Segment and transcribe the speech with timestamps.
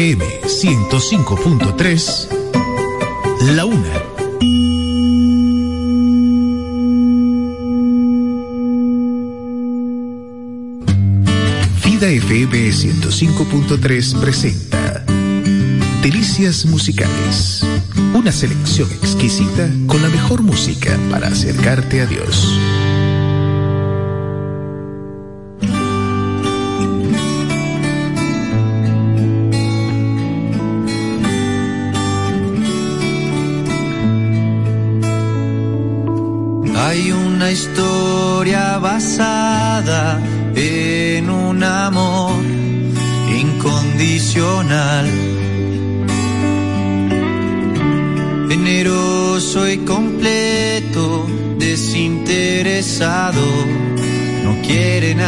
[0.00, 2.28] FM 105.3,
[3.54, 4.02] La Una.
[11.84, 15.04] Vida FM 105.3 presenta
[16.00, 17.62] Delicias Musicales.
[18.14, 22.58] Una selección exquisita con la mejor música para acercarte a Dios.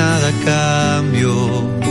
[0.03, 1.82] Nada a cambio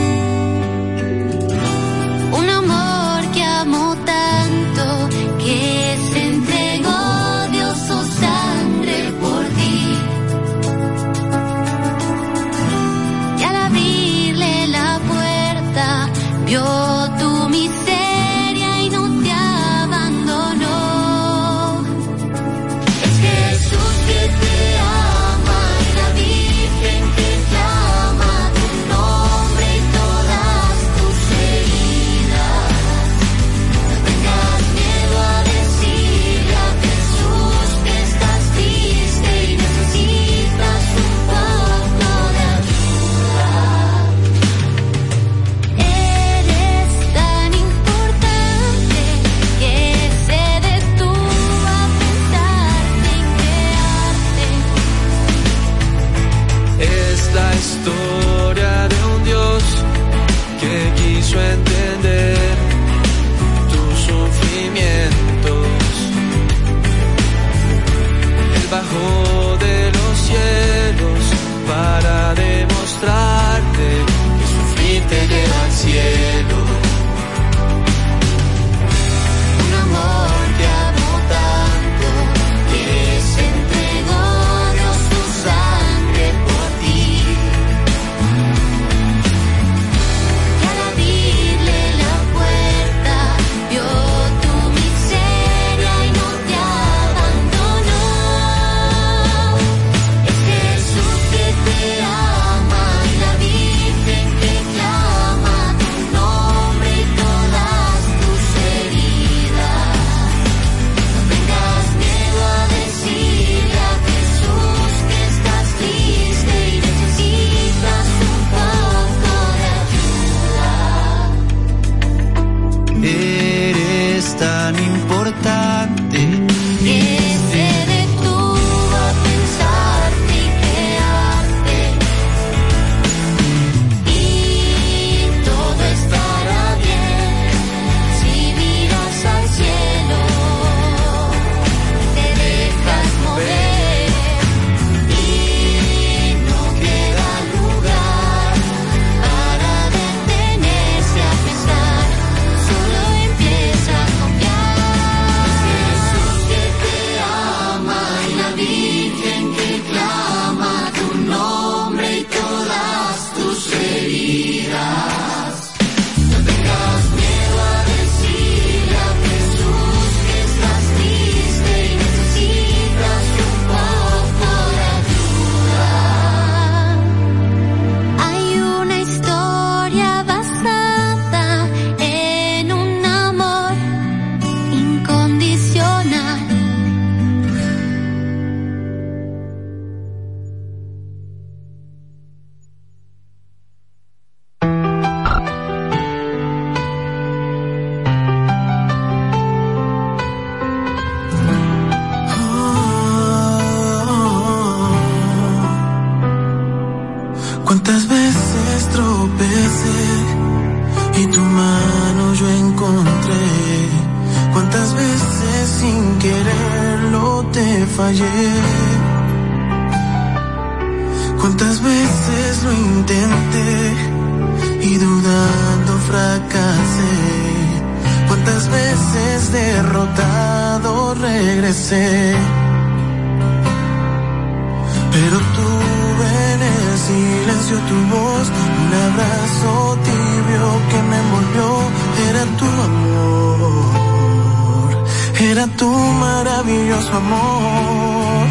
[245.52, 245.90] era tu
[246.24, 248.46] maravilloso amor.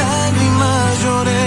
[0.00, 1.46] Lágrimas lloré,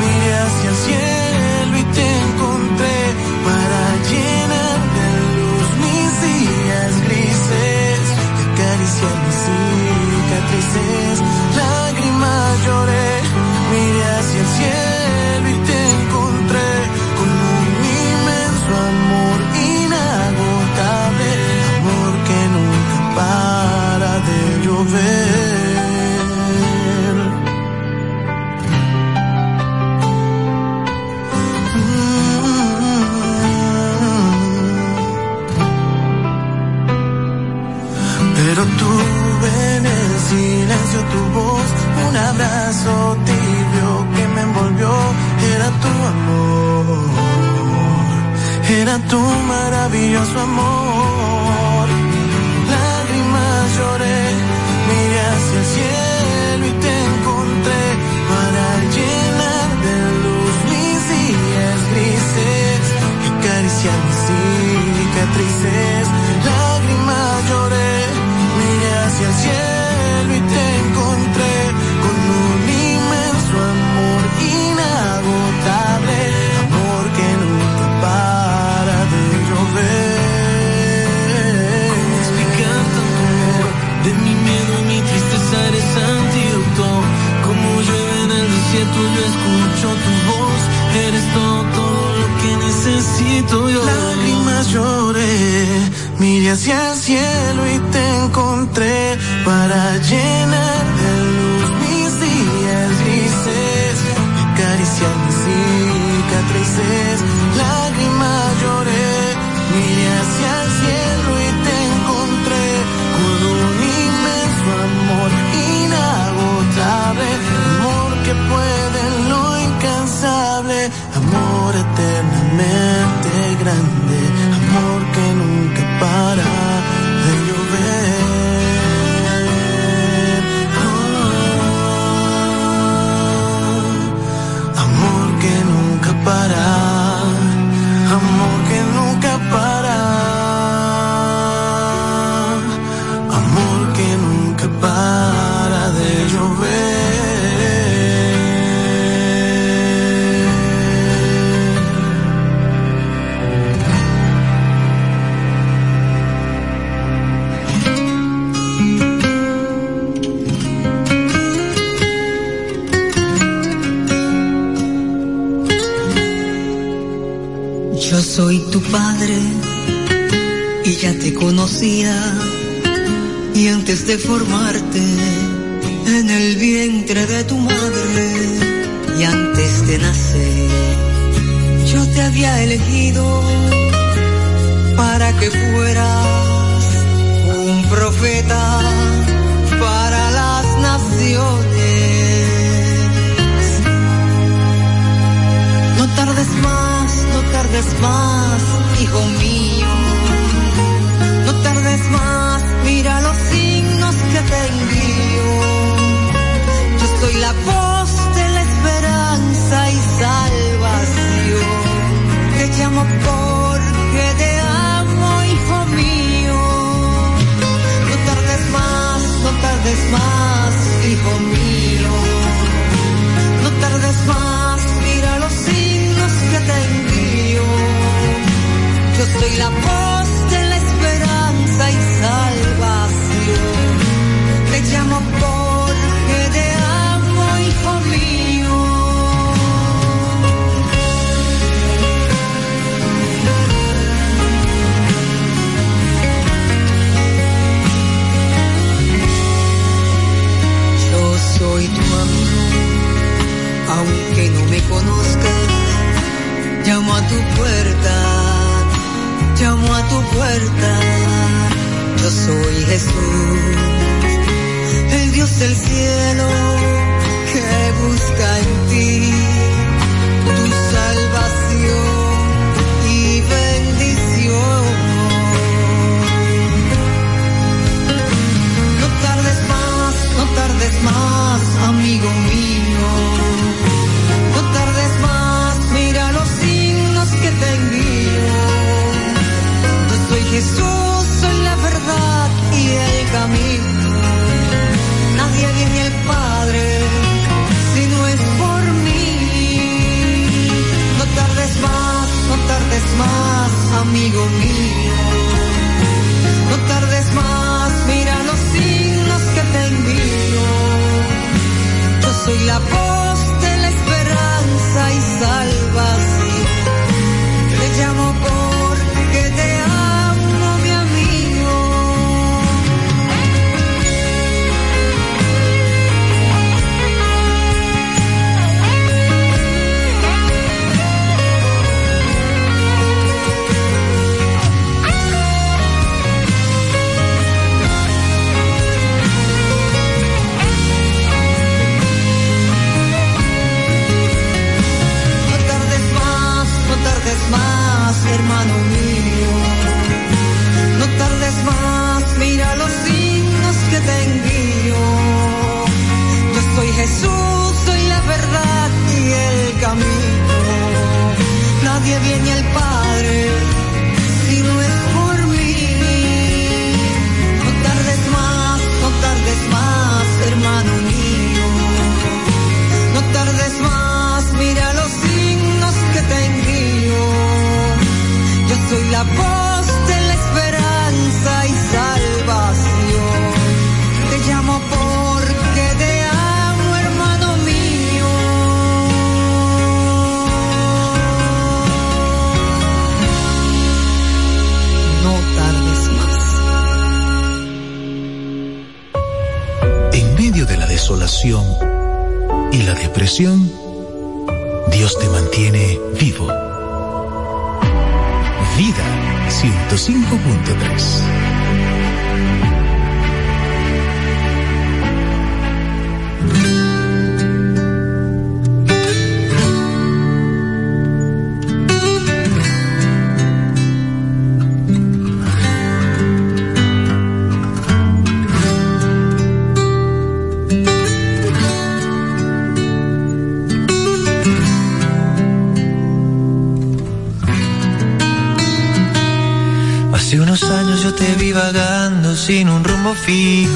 [0.00, 2.98] miré hacia el cielo y te encontré
[3.46, 3.80] para
[4.10, 8.00] llenar de luz mis días grises,
[8.46, 11.16] acariciar mis cicatrices.
[11.60, 13.01] Lágrimas lloré.
[41.12, 41.68] tu voz,
[42.08, 42.92] un abrazo
[43.28, 44.92] tibio que me envolvió,
[45.54, 46.98] era tu amor,
[48.80, 49.20] era tu
[49.52, 51.86] maravilloso amor.
[52.74, 54.20] Lágrimas lloré,
[54.88, 57.84] miré hacia el cielo y te encontré
[58.32, 58.66] para
[58.96, 62.82] llenar de luz mis días grises
[63.22, 64.20] y acariciar mis
[64.96, 66.04] cicatrices.
[66.48, 67.92] Lágrimas lloré,
[68.58, 69.71] miré hacia el cielo.
[89.00, 90.60] yo escucho tu voz,
[91.06, 91.84] eres todo,
[92.20, 93.84] lo que necesito yo.
[93.84, 102.90] Lágrimas lloré, miré hacia el cielo y te encontré para llenar de luz mis días
[103.02, 103.94] grises,
[104.44, 107.16] acariciar mis cicatrices.
[107.56, 109.10] Lágrimas lloré,
[109.72, 110.71] miré hacia el cielo.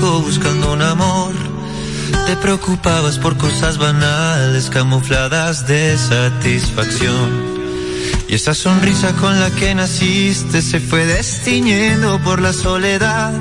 [0.01, 1.33] buscando un amor.
[2.27, 7.57] Te preocupabas por cosas banales, camufladas de satisfacción.
[8.29, 13.33] Y esa sonrisa con la que naciste se fue destiñendo por la soledad.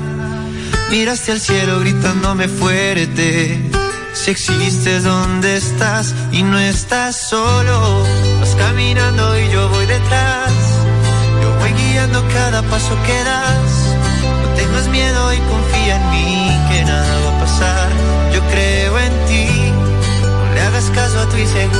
[0.90, 3.70] Miraste al cielo gritándome fuerte.
[4.14, 6.14] Si existes, ¿dónde estás?
[6.32, 8.04] Y no estás solo.
[8.40, 10.52] Vas caminando y yo voy detrás.
[11.42, 13.65] Yo voy guiando cada paso que das
[14.86, 17.88] tengas miedo y confía en mí, que nada va a pasar.
[18.32, 19.46] Yo creo en ti,
[20.22, 21.75] no le hagas caso a tu inseguridad.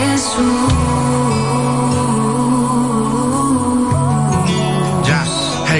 [0.00, 1.69] Jesús.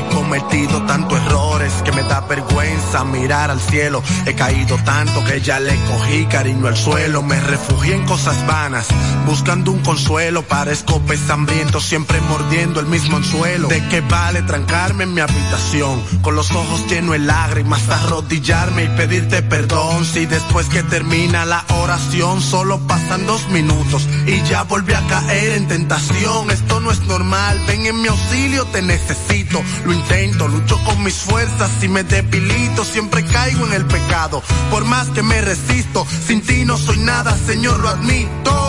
[0.01, 4.03] He cometido tantos errores que me da vergüenza mirar al cielo.
[4.27, 7.23] He caído tanto que ya le cogí cariño al suelo.
[7.23, 8.87] Me refugié en cosas vanas,
[9.27, 10.43] buscando un consuelo.
[10.43, 13.69] Parezco pez hambriento, siempre mordiendo el mismo anzuelo.
[13.69, 16.03] ¿De qué vale trancarme en mi habitación?
[16.23, 20.05] Con los ojos llenos de lágrimas, arrodillarme y pedirte perdón.
[20.05, 25.53] Si después que termina la oración solo pasan dos minutos y ya volví a caer
[25.53, 26.51] en tentación.
[26.51, 29.63] Esto no es normal, ven en mi auxilio, te necesito.
[29.90, 32.85] Lo intento, lucho con mis fuerzas y me debilito.
[32.85, 36.07] Siempre caigo en el pecado, por más que me resisto.
[36.29, 38.60] Sin ti no soy nada, Señor, lo admito.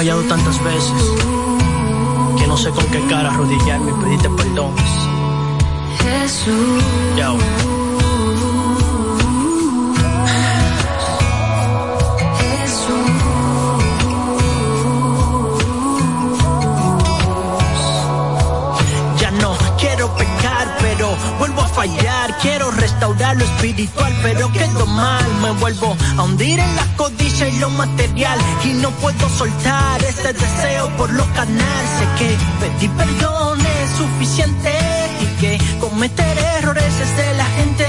[0.00, 1.12] Fallado tantas veces
[2.38, 4.72] que no sé con qué cara arrodillarme y pedirte perdón.
[5.98, 6.82] Jesús.
[7.18, 7.36] Yo.
[22.42, 25.24] Quiero restaurar lo espiritual, pero quedo mal.
[25.42, 28.38] Me vuelvo a hundir en la codicia y lo material.
[28.64, 31.84] Y no puedo soltar este deseo por lo canal.
[31.98, 34.72] Sé que pedir perdón es suficiente
[35.20, 37.86] y que cometer errores es de la gente.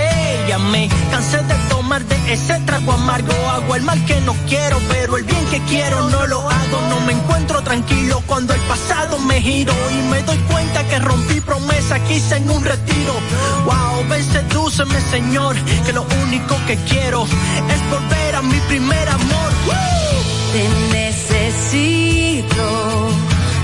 [0.47, 3.33] Ya me cansé de tomar de ese trago amargo.
[3.49, 6.81] Hago el mal que no quiero, pero el bien que quiero no lo hago.
[6.89, 7.10] No me
[7.71, 12.35] tranquilo cuando el pasado me giro y me doy cuenta que rompí promesa que hice
[12.35, 13.13] en un retiro.
[13.63, 15.55] Wow, ven, sedúceme, Señor,
[15.85, 19.51] que lo único que quiero es volver a mi primer amor.
[20.51, 20.67] Te
[20.99, 22.65] necesito,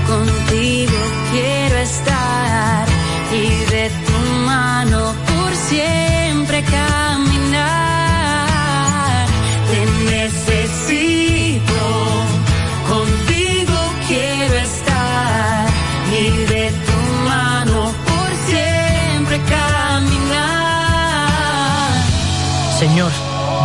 [0.06, 0.98] contigo
[1.30, 2.88] quiero estar
[3.30, 7.97] y de tu mano por siempre caminar.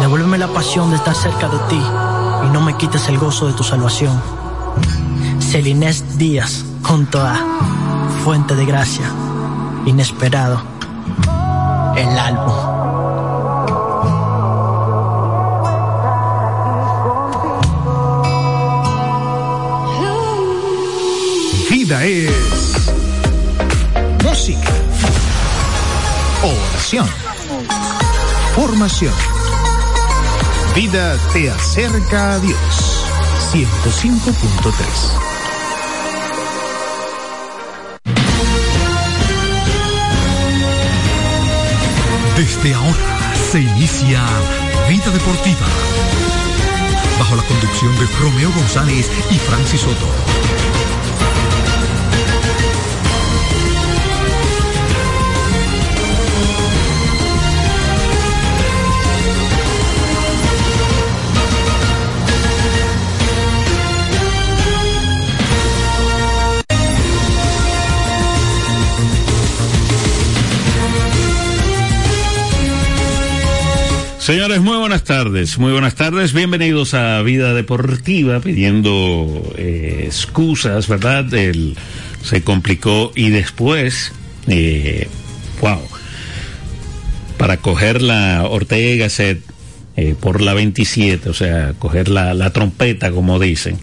[0.03, 1.81] Devuélveme la pasión de estar cerca de ti
[2.45, 4.21] y no me quites el gozo de tu salvación.
[5.39, 7.37] Celinés Díaz, junto a
[8.25, 9.05] Fuente de Gracia,
[9.85, 10.61] Inesperado,
[11.95, 12.53] el álbum.
[21.69, 22.91] Vida es
[24.21, 24.73] música,
[26.43, 27.07] oración,
[28.53, 29.32] formación.
[30.75, 33.05] Vida te acerca a Dios.
[33.51, 35.33] 105.3.
[42.35, 44.23] Desde ahora se inicia
[44.89, 45.67] Vida Deportiva.
[47.19, 50.32] Bajo la conducción de Romeo González y Francis Soto.
[74.23, 81.33] Señores, muy buenas tardes, muy buenas tardes, bienvenidos a Vida Deportiva, pidiendo eh, excusas, ¿verdad?
[81.33, 81.75] El,
[82.23, 84.13] se complicó y después,
[84.47, 85.09] eh,
[85.59, 85.81] wow,
[87.37, 89.41] para coger la Ortega Gasset
[89.97, 93.77] eh, por la 27, o sea, coger la, la trompeta, como dicen,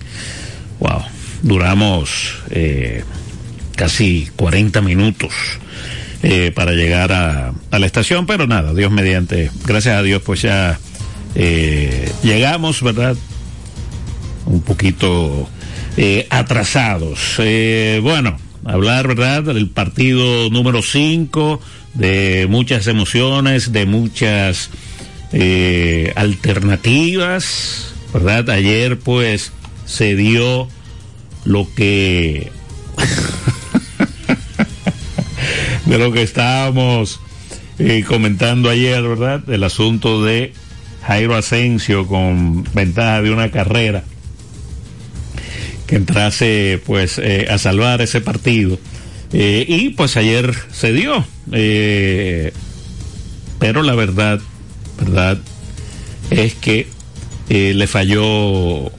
[0.79, 1.03] wow,
[1.43, 3.05] duramos eh,
[3.77, 5.35] casi 40 minutos
[6.23, 10.79] eh, para llegar a, la estación, pero nada, Dios mediante, gracias a Dios, pues ya
[11.35, 13.17] eh, llegamos, ¿verdad?
[14.45, 15.49] Un poquito
[15.97, 17.41] eh, atrasados.
[18.03, 19.45] bueno, hablar, ¿verdad?
[19.45, 21.59] Del partido número 5,
[21.95, 24.69] de muchas emociones, de muchas
[26.17, 28.51] alternativas, ¿verdad?
[28.51, 29.53] Ayer, pues,
[29.87, 30.69] se dio
[31.45, 32.53] lo que
[35.91, 37.21] de lo que estábamos
[37.81, 39.43] eh, comentando ayer, ¿verdad?
[39.51, 40.53] El asunto de
[41.05, 44.05] Jairo Asensio con ventaja de una carrera
[45.89, 48.79] que entrase pues eh, a salvar ese partido.
[49.33, 51.25] Eh, y pues ayer se dio.
[53.59, 54.39] pero la verdad,
[54.97, 55.39] verdad,
[56.31, 56.87] es que
[57.49, 58.93] le falló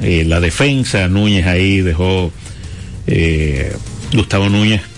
[0.00, 1.08] la defensa.
[1.08, 2.30] Núñez ahí dejó
[4.12, 4.89] Gustavo Núñez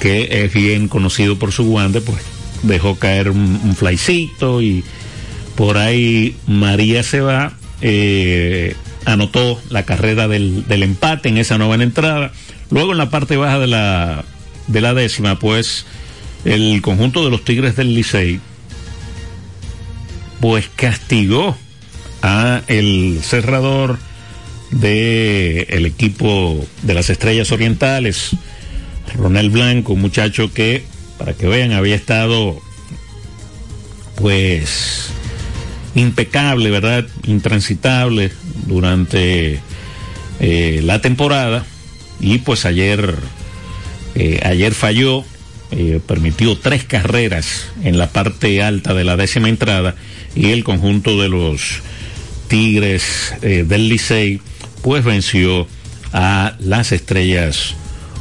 [0.00, 2.18] que es bien conocido por su guante, pues
[2.62, 4.84] dejó caer un, un flycito y
[5.56, 11.82] por ahí María se va, eh, anotó la carrera del, del, empate en esa nueva
[11.82, 12.32] entrada.
[12.70, 14.24] Luego en la parte baja de la,
[14.66, 15.86] de la décima, pues
[16.44, 18.40] el conjunto de los Tigres del Licey,
[20.40, 21.56] pues castigó
[22.22, 23.98] a el cerrador
[24.70, 28.30] de el equipo de las Estrellas Orientales,
[29.14, 30.84] Ronel Blanco, un muchacho que,
[31.18, 32.60] para que vean, había estado
[34.16, 35.10] pues
[35.94, 37.06] impecable, ¿verdad?
[37.26, 38.32] Intransitable
[38.66, 39.60] durante
[40.40, 41.64] eh, la temporada
[42.20, 43.14] y pues ayer,
[44.14, 45.24] eh, ayer falló,
[45.70, 49.94] eh, permitió tres carreras en la parte alta de la décima entrada
[50.34, 51.82] y el conjunto de los
[52.48, 54.40] Tigres del Licey
[54.82, 55.66] pues venció
[56.12, 57.74] a las estrellas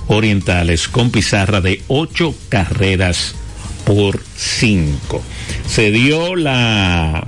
[0.07, 3.35] orientales con pizarra de ocho carreras
[3.85, 5.23] por cinco.
[5.67, 7.27] Se dio la,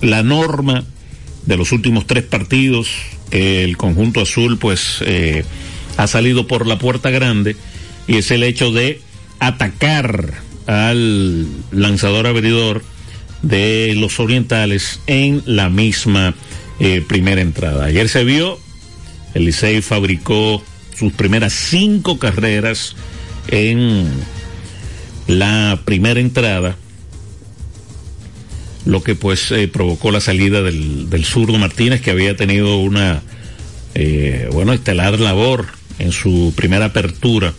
[0.00, 0.84] la norma
[1.46, 2.88] de los últimos tres partidos
[3.30, 5.44] el conjunto azul pues eh,
[5.96, 7.56] ha salido por la puerta grande
[8.06, 9.00] y es el hecho de
[9.38, 10.34] atacar
[10.66, 12.82] al lanzador abridor
[13.42, 16.34] de los orientales en la misma
[16.80, 17.86] eh, primera entrada.
[17.86, 18.58] Ayer se vio,
[19.34, 20.62] el Licey fabricó
[20.98, 22.96] sus primeras cinco carreras
[23.48, 24.08] en
[25.26, 26.76] la primera entrada,
[28.84, 33.22] lo que pues eh, provocó la salida del, del zurdo Martínez, que había tenido una,
[33.94, 35.66] eh, bueno, estelar labor
[35.98, 37.52] en su primera apertura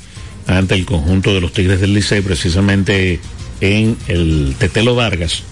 [0.48, 3.20] ante el conjunto de los Tigres del Liceo, precisamente
[3.62, 5.44] en el Tetelo Vargas.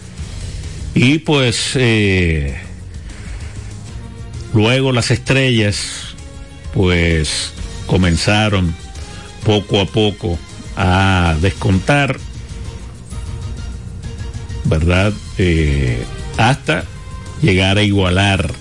[0.95, 2.57] Y pues eh,
[4.53, 6.15] luego las estrellas,
[6.73, 7.53] pues
[7.87, 8.75] comenzaron
[9.43, 10.37] poco a poco
[10.75, 12.19] a descontar
[14.67, 15.13] ¿verdad?
[15.37, 16.03] Eh,
[16.37, 16.83] hasta
[17.41, 18.51] llegar a igualar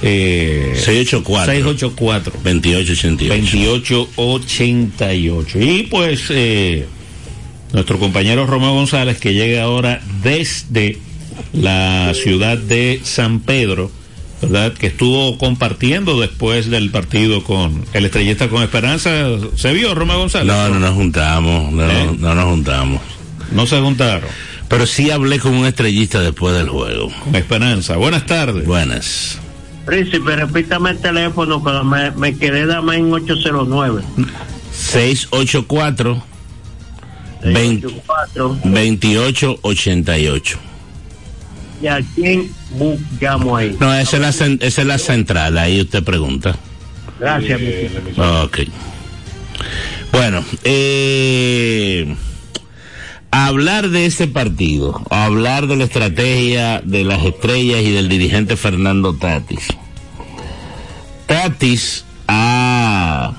[0.05, 6.85] Eh, 684 684 2888 2888 y pues eh,
[7.71, 10.97] nuestro compañero Romeo González que llega ahora desde
[11.53, 13.91] la ciudad de San Pedro
[14.41, 19.09] verdad que estuvo compartiendo después del partido con el estrellista con Esperanza.
[19.55, 22.09] Se vio Romeo González No, no nos juntamos, no, ¿Eh?
[22.19, 22.99] no nos juntamos.
[23.51, 24.29] no se juntaron.
[24.67, 27.09] Pero sí hablé con un estrellista después del juego.
[27.23, 27.95] con Esperanza.
[27.95, 28.65] Buenas tardes.
[28.65, 29.39] Buenas.
[29.85, 34.01] Príncipe, repítame el teléfono que me, me quedé dama en 809.
[34.71, 36.23] 684
[37.43, 37.87] 20
[38.63, 40.59] 2888.
[41.81, 43.75] ¿Y a quién bu- llamo ahí?
[43.79, 44.29] No, esa es, la,
[44.65, 46.55] esa es la central, ahí usted pregunta.
[47.19, 47.67] Gracias, mi
[48.43, 48.59] Ok.
[50.13, 52.15] Bueno, eh,
[53.33, 59.15] hablar de ese partido, hablar de la estrategia de las estrellas y del dirigente Fernando
[59.15, 59.69] Tatis.
[61.25, 63.33] Tatis ha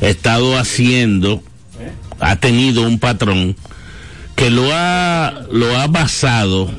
[0.00, 1.42] estado haciendo,
[2.18, 3.54] ha tenido un patrón
[4.34, 6.70] que lo ha, lo ha basado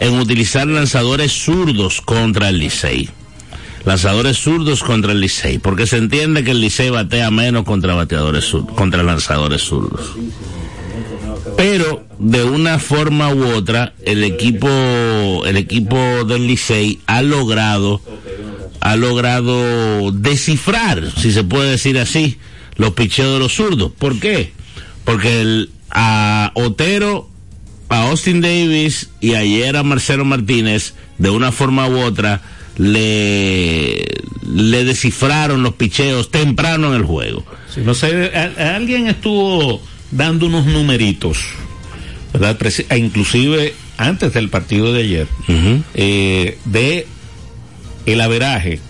[0.00, 3.10] en utilizar lanzadores zurdos contra el Licey
[3.84, 8.54] lanzadores zurdos contra el Licey, porque se entiende que el Licey batea menos contra bateadores
[8.76, 10.14] contra lanzadores zurdos.
[11.56, 14.68] Pero de una forma u otra, el equipo,
[15.44, 18.00] el equipo del Licey ha logrado,
[18.80, 22.38] ha logrado descifrar, si se puede decir así,
[22.76, 23.92] los picheos de los zurdos.
[23.98, 24.52] ¿Por qué?
[25.04, 27.28] Porque el, a Otero,
[27.88, 32.40] a Austin Davis y ayer a Marcelo Martínez, de una forma u otra,
[32.78, 34.04] le,
[34.46, 37.44] le descifraron los picheos temprano en el juego.
[37.72, 41.38] Sí, no sé, alguien estuvo dando unos numeritos,
[42.32, 42.56] ¿verdad?
[42.88, 45.26] E inclusive antes del partido de ayer,
[45.94, 47.06] eh, de
[48.06, 48.80] el averaje,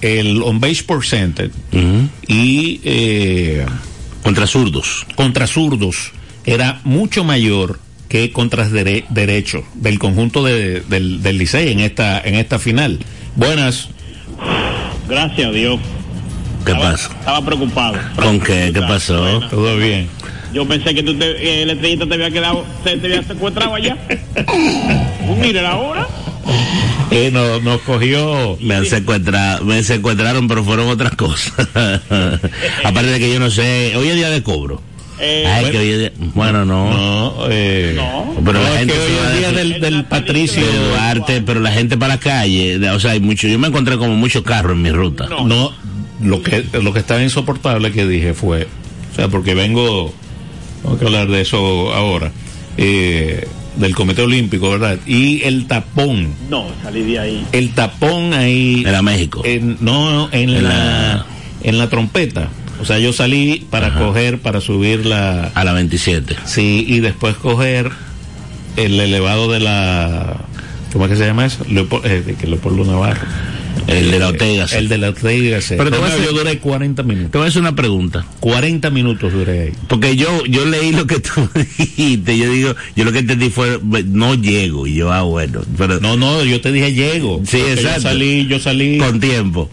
[0.00, 1.50] el on base percentage
[2.26, 3.66] y eh,
[4.22, 5.06] contra zurdos.
[5.14, 6.12] Contra zurdos
[6.44, 12.20] era mucho mayor que contra dere- derechos del conjunto de- del, del Licey en esta
[12.20, 12.98] en esta final.
[13.36, 13.88] Buenas.
[15.08, 15.78] Gracias a Dios.
[16.64, 17.10] ¿Qué pasa?
[17.18, 17.94] Estaba preocupado.
[18.16, 18.70] ¿Con qué?
[18.72, 19.40] ¿Qué pasó?
[19.50, 20.08] Todo bien.
[20.52, 23.74] Yo pensé que tú te, eh, el estrellita te había quedado, te, te había secuestrado
[23.74, 23.96] allá.
[24.06, 26.06] Pues mire la hora.
[27.14, 28.56] Eh, no- nos cogió.
[28.62, 31.52] Me han secuestrado, me secuestraron, pero fueron otras cosas.
[32.84, 34.80] Aparte de que yo no sé, hoy es día de cobro.
[35.20, 36.90] Eh, Ay, que hoy es día- bueno, no.
[36.90, 38.00] No, eh,
[38.42, 41.60] Pero No, la es gente que hoy es día del, del Patricio de Duarte, pero
[41.60, 44.42] la gente para la calle, de- o sea, hay mucho, yo me encontré como muchos
[44.42, 45.26] carros en mi ruta.
[45.28, 45.70] No,
[46.22, 48.66] lo que lo que estaba insoportable que dije fue,
[49.12, 50.12] o sea, porque vengo,
[50.82, 52.32] tengo que hablar de eso ahora,
[52.76, 54.98] eh, del Comité Olímpico, ¿verdad?
[55.06, 57.46] Y el tapón, No, salí de ahí.
[57.52, 58.84] el tapón ahí.
[58.86, 59.42] Era México.
[59.44, 61.26] En, no, en, En la, la-
[61.62, 62.48] en la trompeta.
[62.80, 65.52] O sea, yo salí para coger, para subir la...
[65.54, 66.34] A la 27.
[66.46, 67.90] Sí, y después coger
[68.76, 70.38] el elevado de la...
[70.92, 71.64] ¿Cómo es que se llama eso?
[71.68, 73.20] Leopoldo, eh, de que Leopoldo Navarro.
[73.86, 74.66] El de la Ortega.
[74.72, 75.58] El de la Ortega.
[75.68, 77.30] Pero te voy a Entonces, hacer- yo duré 40 minutos.
[77.32, 78.24] Te voy a hacer una pregunta.
[78.40, 79.72] 40 minutos duré ahí.
[79.88, 83.78] Porque yo, yo leí lo que tú dijiste, yo digo, yo lo que entendí fue,
[84.06, 86.00] no llego, y yo, ah, bueno, pero...
[86.00, 87.42] No, no, yo te dije llego.
[87.46, 87.96] Sí, exacto.
[88.02, 88.98] Yo salí, yo salí.
[88.98, 89.70] Con tiempo.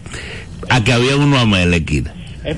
[0.68, 2.12] A que había uno a más en la esquina.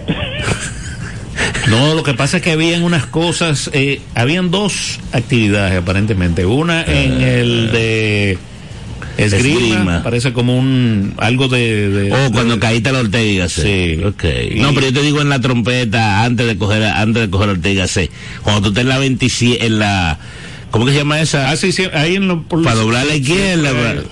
[1.69, 6.45] No, lo que pasa es que habían unas cosas, eh, habían dos actividades aparentemente.
[6.45, 8.39] Una en el de
[9.17, 10.03] esgrima, Esgrima.
[10.03, 11.89] parece como un algo de...
[11.89, 13.97] de- Oh, cuando caíste a la Ortega C.
[13.99, 14.05] Sí.
[14.05, 14.25] Ok.
[14.55, 17.49] Y- No, pero yo te digo en la trompeta, antes de coger, antes de coger
[17.49, 18.11] la Ortega C.
[18.43, 20.19] Cuando tú estés en la 27, en la,
[20.71, 21.51] ¿cómo que se llama esa?
[21.51, 23.71] Ah, sí, sí, ahí en lo, por- Para doblar a la izquierda.
[23.71, 24.03] Sí, para-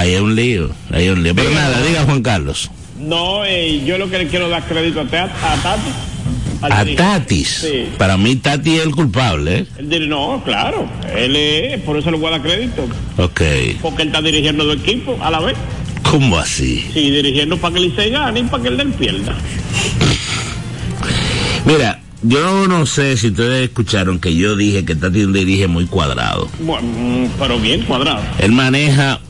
[0.00, 1.32] Ahí es un lío, ahí es un lío.
[1.34, 2.68] Pero nada, diga Juan Carlos.
[2.98, 5.28] No, eh, yo lo que le quiero dar crédito a, Te- a
[5.62, 5.90] Tati.
[6.62, 6.84] A.
[6.84, 7.48] Tatis.
[7.48, 7.88] Sí.
[7.98, 9.66] Para mí Tati es el culpable, ¿eh?
[9.78, 12.86] Él no, claro, él es, por eso le voy a dar crédito,
[13.18, 13.40] Ok.
[13.82, 15.56] porque él está dirigiendo dos equipos a la vez.
[16.02, 16.86] ¿Cómo así?
[16.92, 19.34] Sí, dirigiendo para que el Licey gane y para que el del pierda.
[21.64, 26.48] Mira, yo no sé si ustedes escucharon que yo dije que Tati dirige muy cuadrado.
[26.60, 28.22] Bueno, pero bien cuadrado.
[28.38, 29.20] Él maneja,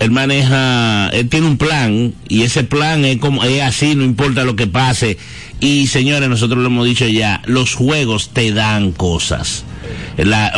[0.00, 4.44] él maneja, él tiene un plan y ese plan es como es así, no importa
[4.44, 5.18] lo que pase.
[5.60, 9.64] Y señores, nosotros lo hemos dicho ya, los juegos te dan cosas.
[10.16, 10.52] La-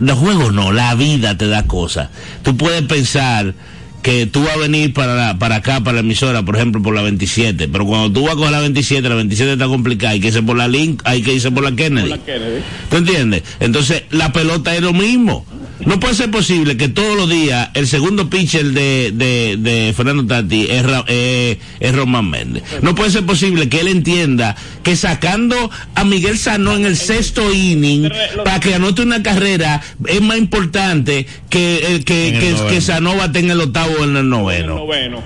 [0.00, 2.08] los juegos no, la vida te da cosas.
[2.42, 3.54] Tú puedes pensar
[4.02, 6.94] que tú vas a venir para, la- para acá, para la emisora, por ejemplo, por
[6.94, 10.20] la 27, pero cuando tú vas a coger la 27, la 27 está complicada, hay
[10.20, 12.10] que irse por la Link, hay que irse por la Kennedy.
[12.10, 12.60] La Kennedy.
[12.88, 13.42] ¿Tú entiendes?
[13.60, 15.44] Entonces, la pelota es lo mismo.
[15.84, 20.26] No puede ser posible que todos los días el segundo pitcher de, de, de Fernando
[20.26, 22.62] Tati es, eh, es Román Méndez.
[22.82, 27.52] No puede ser posible que él entienda que sacando a Miguel Sano en el sexto
[27.52, 28.10] inning
[28.44, 32.68] para que anote una carrera es más importante que, eh, que, que, noveno.
[32.68, 34.74] que Sano bate en el octavo o en el En el noveno.
[34.76, 35.22] noveno,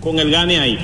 [0.00, 0.78] con el gane ahí.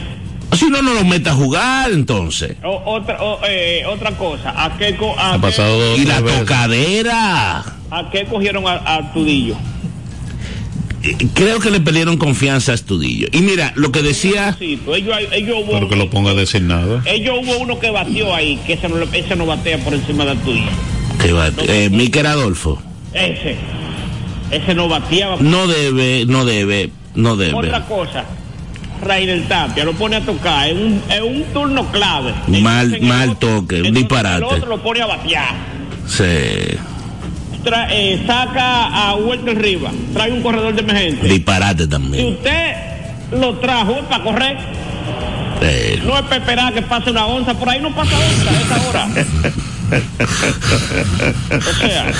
[0.52, 2.56] Si no, no lo meta a jugar entonces.
[2.64, 6.20] O- otra, o, eh, otra cosa, ¿a qué, co- a Ha pasado dos Y la
[6.20, 6.40] veces.
[6.40, 7.58] tocadera.
[7.90, 9.54] ¿a qué cogieron a, a Tudillo?
[11.02, 13.28] Eh, Creo que le perdieron confianza a Estudillo.
[13.32, 14.56] Y mira, lo que decía...
[14.58, 17.00] Sí, pues ellos, ellos hubo, Pero que lo ponga designado.
[17.04, 20.36] ellos hubo uno que batió ahí, que ese no, ese no batea por encima de
[20.36, 20.70] Tudillo.
[21.20, 22.80] que va- eh, Miquel Adolfo.
[23.12, 23.56] Ese,
[24.50, 25.36] ese no bateaba.
[25.40, 27.54] No debe, no debe, no debe.
[27.54, 28.24] Otra cosa,
[29.02, 32.32] Rainer Tapia lo pone a tocar en un, en un turno clave.
[32.48, 34.36] Mal- Entonces, mal otro- toque, un disparate.
[34.38, 35.54] El otro lo pone a batear.
[36.06, 36.24] Sí.
[37.64, 41.28] Tra- eh, saca a Walter Rivas, trae un corredor de emergencia.
[41.28, 42.26] Disparate Si también.
[42.34, 42.72] usted
[43.32, 44.56] lo trajo es para correr,
[45.62, 48.60] Eh, no es para esperar que pase una onza, por ahí no pasa onza a
[48.60, 49.06] esa hora.
[51.58, 52.12] o sea,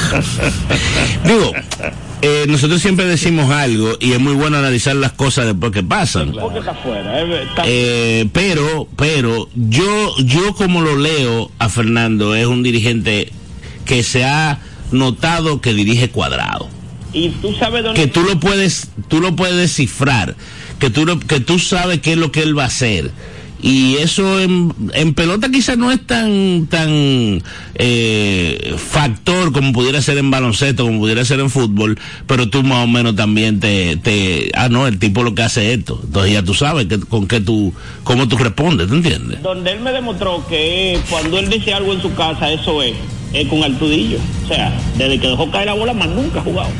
[1.24, 1.52] digo,
[2.22, 6.28] eh, nosotros siempre decimos algo y es muy bueno analizar las cosas después que pasan.
[6.30, 6.32] eh,
[7.66, 13.30] Eh, pero, pero yo, yo como lo leo a Fernando es un dirigente
[13.84, 14.60] que se ha
[14.92, 16.68] notado que dirige cuadrado.
[17.12, 18.00] y tú sabes dónde...
[18.00, 20.36] que tú lo puedes tú lo puedes descifrar
[20.78, 23.10] que tú lo- que tú sabes qué es lo que él va a hacer
[23.62, 27.42] y eso en, en pelota quizás no es tan tan
[27.74, 32.84] eh, factor como pudiera ser en baloncesto como pudiera ser en fútbol pero tú más
[32.84, 36.32] o menos también te, te ah no el tipo lo que hace es esto entonces
[36.32, 37.72] ya tú sabes que, con qué tú
[38.04, 39.42] cómo tú respondes ¿tú entiendes?
[39.42, 42.94] donde él me demostró que cuando él dice algo en su casa, eso es,
[43.32, 44.18] es con Altudillo.
[44.44, 46.70] O sea, desde que dejó caer la bola, más nunca ha jugado.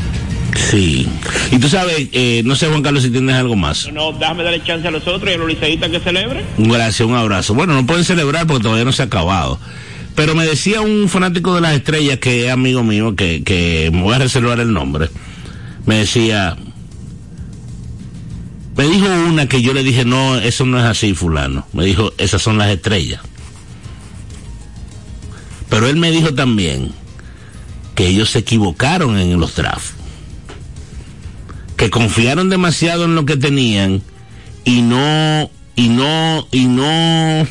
[0.55, 1.09] Sí
[1.51, 4.63] y tú sabes eh, no sé Juan Carlos si tienes algo más No, déjame darle
[4.63, 6.45] chance a los otros y a los liceístas que celebren.
[6.59, 7.55] Gracias, un abrazo.
[7.55, 9.59] Bueno, no pueden celebrar porque todavía no se ha acabado.
[10.15, 14.03] Pero me decía un fanático de las estrellas que es amigo mío, que, que me
[14.03, 15.11] voy a reservar el nombre.
[15.85, 16.57] Me decía,
[18.77, 21.67] me dijo una que yo le dije, no, eso no es así, fulano.
[21.73, 23.21] Me dijo, esas son las estrellas.
[25.69, 26.93] Pero él me dijo también
[27.95, 29.95] que ellos se equivocaron en los drafts.
[31.77, 34.03] Que confiaron demasiado en lo que tenían
[34.65, 37.47] y no y no y no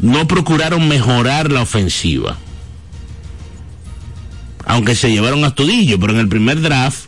[0.00, 2.36] no procuraron mejorar la ofensiva.
[4.64, 7.06] Aunque se llevaron a Astudillo pero en el primer draft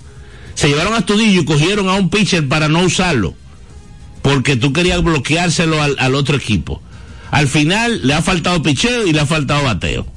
[0.55, 3.35] se llevaron a Astudillo y cogieron a un pitcher para no usarlo
[4.23, 6.81] porque tú querías bloqueárselo al, al otro equipo.
[7.33, 10.12] Al final le ha faltado picheo y le ha faltado bateo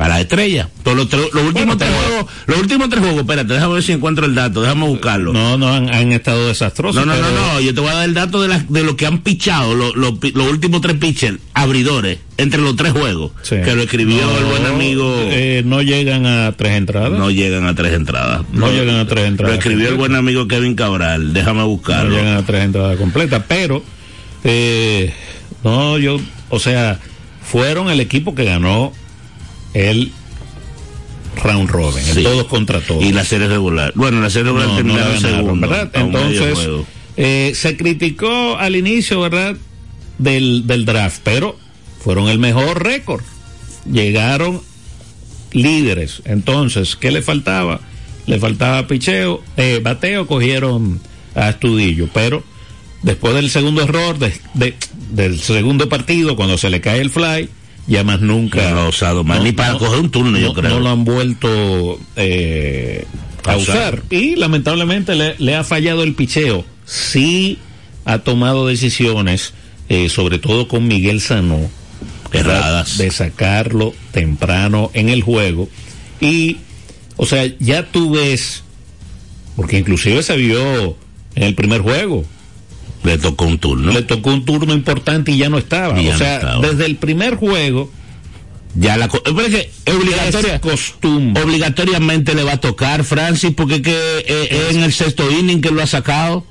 [0.00, 0.68] a la estrella.
[0.82, 4.34] Todos los, últimos tres juegos, los últimos tres juegos, espérate, déjame ver si encuentro el
[4.34, 5.32] dato, déjame buscarlo.
[5.32, 7.04] No, no, han, han estado desastrosos.
[7.04, 8.82] No, no, no, pero- no, yo te voy a dar el dato de, la- de
[8.82, 9.94] lo que han pichado los,
[10.50, 13.56] últimos tres pitchers, abridores, entre los tres juegos, Sí.
[13.62, 15.14] que lo escribió No, el buen amigo.
[15.30, 17.10] eh, no llegan a tres entradas.
[17.12, 18.42] no llegan a tres entradas.
[18.52, 22.16] No llegan a tres entradas Lo escribió el buen amigo Kevin Cabral, déjame no buscarlo.
[22.16, 23.82] llegan a tres entradas completas, pero
[24.44, 25.12] eh,
[25.62, 26.98] no, yo, o sea,
[27.42, 28.92] fueron el equipo que ganó
[29.74, 30.12] el
[31.42, 33.02] round robin, el todos contra todos.
[33.04, 33.92] Y la serie regular.
[33.94, 35.68] Bueno, la serie regular No, no terminaron la ganaron, segundo.
[35.68, 35.90] ¿verdad?
[35.94, 36.58] Entonces,
[37.16, 39.56] eh, se criticó al inicio, ¿verdad?
[40.18, 41.56] Del, del draft, pero
[42.02, 43.22] fueron el mejor récord.
[43.90, 44.60] Llegaron
[45.52, 46.22] líderes.
[46.24, 47.80] Entonces, ¿qué le faltaba?
[48.26, 51.00] Le faltaba picheo, eh, bateo, cogieron
[51.34, 52.44] a Astudillo, pero
[53.02, 54.74] después del segundo error de, de-
[55.12, 57.48] del segundo partido, cuando se le cae el fly,
[57.86, 58.70] ya más nunca.
[58.70, 60.70] No ha usado más, ni para coger un turno, yo creo.
[60.70, 63.04] No lo han vuelto eh,
[63.44, 63.94] a A usar.
[63.94, 64.02] usar.
[64.10, 66.64] Y lamentablemente le, le ha fallado el picheo.
[66.84, 67.58] Sí
[68.04, 69.52] ha tomado decisiones,
[69.88, 71.70] eh, sobre todo con Miguel Sanó.
[72.32, 72.96] Erradas.
[72.96, 75.68] de sacarlo temprano en el juego.
[76.20, 76.58] Y,
[77.16, 78.62] o sea, ya tú ves,
[79.56, 80.96] porque inclusive se vio
[81.34, 82.24] en el primer juego.
[83.04, 83.92] Le tocó un turno.
[83.92, 86.00] Le tocó un turno importante y ya no estaba.
[86.00, 86.66] Ya o no sea, estaba.
[86.66, 87.90] desde el primer juego.
[88.74, 91.42] Ya la obligatoria, costumbre.
[91.42, 93.92] obligatoriamente le va a tocar Francis porque es que
[94.28, 96.44] eh, es en el sexto inning que lo ha sacado.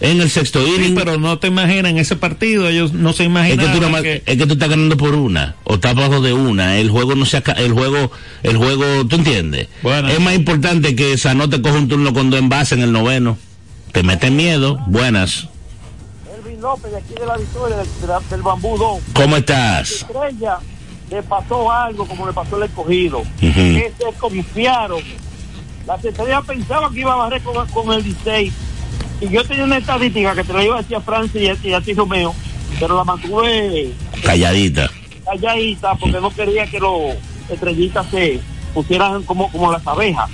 [0.00, 0.94] En el sexto Sí, inning.
[0.94, 3.86] pero no te imaginas en ese partido, ellos no se es imaginan que, tú
[4.26, 6.76] es que tú estás ganando por una o estás abajo de una.
[6.78, 8.10] El juego no se el juego,
[8.42, 9.68] el juego, ¿tú entiendes?
[9.82, 10.08] Bueno.
[10.08, 13.38] Es más importante que Sanó te coja un turno con dos envases en el noveno.
[13.96, 14.76] Te mete miedo.
[14.88, 15.48] Buenas.
[16.36, 19.00] Elvin López, de aquí de la victoria del, de la- del Bambú 2.
[19.14, 19.90] ¿Cómo estás?
[19.90, 20.58] Estrella
[21.10, 23.20] le pasó algo como le pasó al escogido.
[23.20, 23.30] Ujú.
[23.40, 25.00] Que se confiaron.
[25.86, 28.52] Las estrellas pensaban que iba a barrer con, con el 16.
[29.22, 31.56] Y yo tenía una estadística que te la iba a decir a Francia y a,
[31.62, 32.34] y a ti Romeo,
[32.78, 34.90] pero la mantuve Calladita.
[35.24, 37.14] calladita porque no quería que los
[37.48, 38.40] estrellitas se
[38.74, 40.28] pusieran como, como las abejas.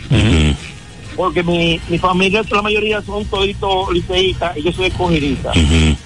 [1.16, 5.50] Porque mi, mi familia, la mayoría son toditos liceístas y yo soy escogidista.
[5.50, 5.96] Ujú.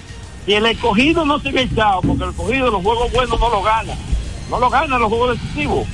[0.47, 3.61] Y el escogido no se ve echado, porque el escogido los juegos buenos no lo
[3.63, 3.93] gana.
[4.49, 5.85] No lo gana los juegos decisivos.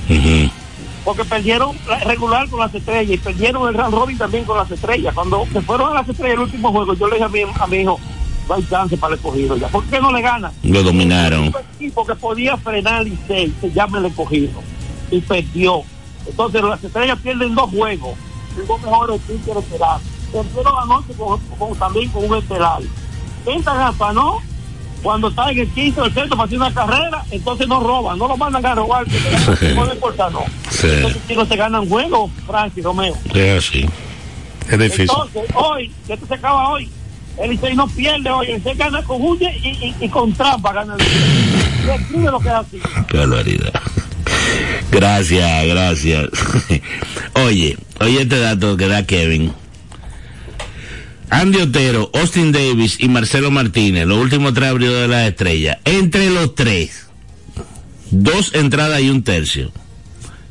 [1.04, 4.70] Porque perdieron la- regular con las estrellas y perdieron el round robin también con las
[4.70, 5.12] estrellas.
[5.14, 7.66] Cuando se fueron a las estrellas el último juego, yo le dije a mi, a
[7.66, 8.00] mi hijo,
[8.48, 9.68] no hay chance para el escogido ya.
[9.68, 10.50] ¿Por qué no le gana?
[10.62, 11.48] Lo dominaron.
[11.48, 14.62] Un equipo que podía frenar al Licey, se llama el escogido.
[15.10, 15.82] Y perdió.
[16.26, 18.12] Entonces las estrellas pierden dos juegos.
[18.56, 20.06] Y dos mejores pitchers estelares.
[20.32, 22.80] Perdieron anoche con, con- también con un estelar.
[23.46, 24.38] Entran a Sanó
[25.02, 28.18] cuando está en el quinto o el sexto para hacer una carrera, entonces no roban,
[28.18, 29.04] no lo mandan a robar,
[29.76, 30.40] ponen por Sanó.
[30.70, 30.86] Sí.
[30.88, 33.14] Entonces si no se ganan juegos, Francis Romeo.
[33.34, 33.86] Es así.
[34.70, 35.02] Es difícil.
[35.10, 36.88] Entonces, hoy, que esto se acaba hoy,
[37.38, 40.72] el Licey no pierde hoy, el Licey gana con huye y, y, y con trampa
[40.72, 41.86] gana el Licey.
[41.86, 42.80] Y escribe lo que es así.
[43.08, 43.72] Qué barbaridad.
[44.90, 46.28] Gracias, gracias.
[47.44, 49.52] Oye, oye este dato que da Kevin.
[51.30, 55.80] Andy Otero, Austin Davis y Marcelo Martínez, los últimos tres abridores de la estrella.
[55.84, 57.08] Entre los tres,
[58.10, 59.72] dos entradas y un tercio,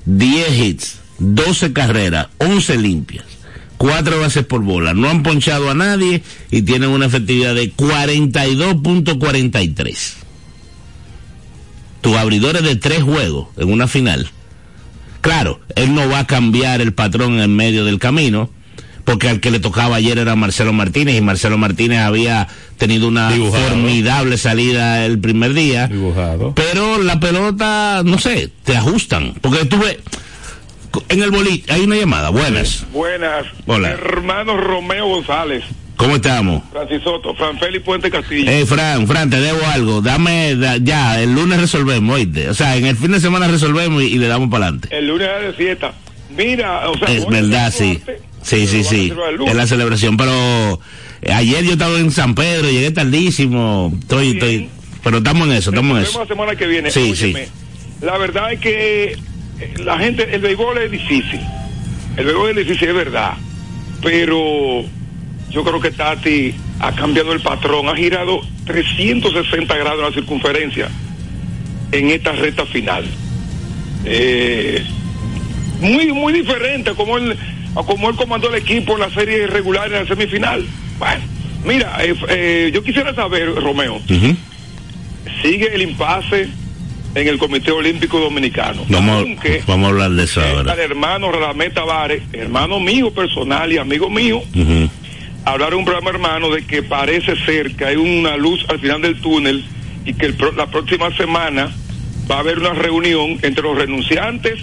[0.05, 3.25] 10 hits, 12 carreras, 11 limpias,
[3.77, 4.93] cuatro bases por bola.
[4.93, 6.21] No han ponchado a nadie
[6.51, 10.23] y tienen una efectividad de 42.43
[12.03, 14.29] tus abridores de tres juegos en una final.
[15.23, 18.49] Claro, él no va a cambiar el patrón en medio del camino,
[19.05, 23.31] porque al que le tocaba ayer era Marcelo Martínez y Marcelo Martínez había tenido una
[23.31, 23.69] Dibujado.
[23.69, 25.87] formidable salida el primer día.
[25.87, 26.53] Dibujado.
[26.55, 29.99] Pero la pelota, no sé, te ajustan, porque tú ves,
[31.07, 32.85] en el boliche hay una llamada, buenas.
[32.91, 33.45] Buenas.
[33.65, 33.91] Hola.
[33.91, 35.63] Hermano Romeo González,
[35.95, 36.63] ¿Cómo estamos?
[36.71, 38.49] Francis Soto, Fran Félix Puente Castillo.
[38.51, 40.01] Eh, Fran, Fran, te debo algo.
[40.01, 42.49] Dame, da- ya, el lunes resolvemos, oíste.
[42.49, 44.89] O sea, en el fin de semana resolvemos y, y le damos para adelante.
[44.91, 45.93] El lunes era de fiesta.
[46.35, 48.01] Mira, o sea, Es verdad, es sí.
[48.41, 49.13] Sí, sí, sí.
[49.47, 50.79] Es la celebración, pero
[51.21, 53.93] eh, ayer yo estaba en San Pedro, llegué tardísimo.
[54.01, 54.69] Estoy, estoy,
[55.03, 56.19] pero estamos en eso, estamos en eso.
[56.19, 56.89] la semana que viene.
[56.91, 57.47] Sí, Óyeme,
[58.01, 61.39] La verdad es que eh, la gente, el béisbol es difícil.
[62.17, 63.33] El béisbol es difícil, es verdad.
[64.01, 64.83] Pero
[65.53, 70.89] yo creo que Tati ha cambiado el patrón, ha girado 360 grados en la circunferencia
[71.91, 73.05] en esta recta final.
[74.05, 74.83] Eh,
[75.79, 77.37] muy, muy diferente a como él,
[77.73, 80.65] como él comandó el equipo en la serie regular en la semifinal.
[80.97, 81.21] Bueno,
[81.65, 84.01] mira, eh, eh, yo quisiera saber, Romeo,
[85.41, 86.47] sigue el impasse
[87.15, 88.85] en el Comité Olímpico Dominicano.
[88.89, 90.73] Vamos, Aunque vamos a hablar de eso ahora.
[90.73, 94.89] al hermano Radamés Tavares, hermano mío personal y amigo mío, Ujú.
[95.45, 99.19] Hablar un programa hermano de que parece ser que hay una luz al final del
[99.19, 99.63] túnel
[100.05, 101.71] y que el pro- la próxima semana
[102.29, 104.59] va a haber una reunión entre los renunciantes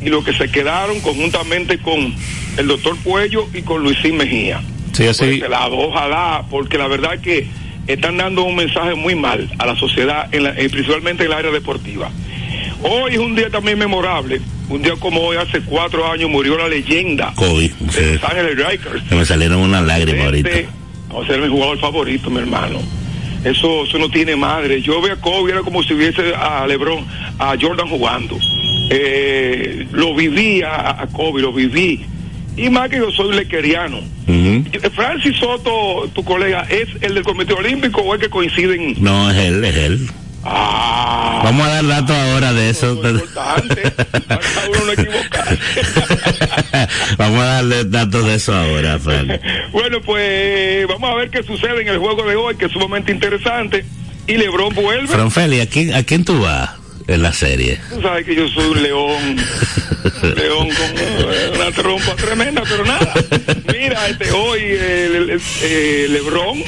[0.00, 2.14] y los que se quedaron conjuntamente con
[2.56, 4.62] el doctor Puello y con Luisín Mejía.
[4.92, 5.20] Sí, así.
[5.24, 7.46] Por ese lado, ojalá, porque la verdad que
[7.86, 11.36] están dando un mensaje muy mal a la sociedad, en la- eh, principalmente en el
[11.38, 12.10] área deportiva.
[12.86, 14.40] Hoy es un día también memorable.
[14.68, 17.32] Un día como hoy, hace cuatro años, murió la leyenda
[17.90, 18.00] sí.
[18.00, 19.02] de Los Ángeles Strikers.
[19.08, 20.48] Se me salieron unas lágrimas ahorita.
[20.50, 20.68] Este,
[21.08, 22.78] vamos a ser mi jugador favorito, mi hermano.
[23.44, 24.80] Eso, eso no tiene madre.
[24.80, 27.04] Yo veo a Kobe, era como si hubiese a LeBron,
[27.38, 28.38] a Jordan jugando.
[28.90, 32.04] Eh, lo viví a, a Kobe, lo viví.
[32.56, 33.98] Y más que yo soy lequeriano.
[34.26, 38.94] Yo- Francis Soto, tu colega, ¿es el del Comité Olímpico o es que coinciden?
[38.98, 40.08] No, es él, es él.
[40.44, 43.00] Ah, Vamos a dar datos ahora de eso.
[47.18, 49.40] Vamos a darle datos de eso ahora, Fran.
[49.72, 53.12] Bueno, pues vamos a ver qué sucede en el juego de hoy, que es sumamente
[53.12, 53.84] interesante.
[54.26, 55.08] Y Lebron vuelve.
[55.08, 56.70] Fran Feli, ¿a quién, ¿a quién tú vas
[57.06, 57.78] en la serie?
[57.90, 59.36] Tú sabes que yo soy un león,
[60.22, 63.12] un león con una trompa tremenda, pero nada.
[63.72, 66.62] Mira, este, hoy el, el- eh, Lebron,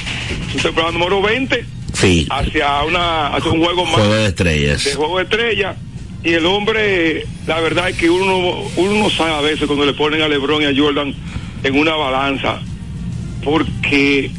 [0.53, 1.65] su temporada número 20,
[1.97, 4.85] Sí, hacia, una, hacia un juego más Juego de Estrellas.
[4.85, 5.77] de juego de estrella.
[6.23, 9.95] Y el hombre, la verdad es que uno, uno no sabe a veces cuando le
[9.95, 11.15] ponen a Lebron y a Jordan
[11.63, 12.61] en una balanza.
[13.43, 14.31] Porque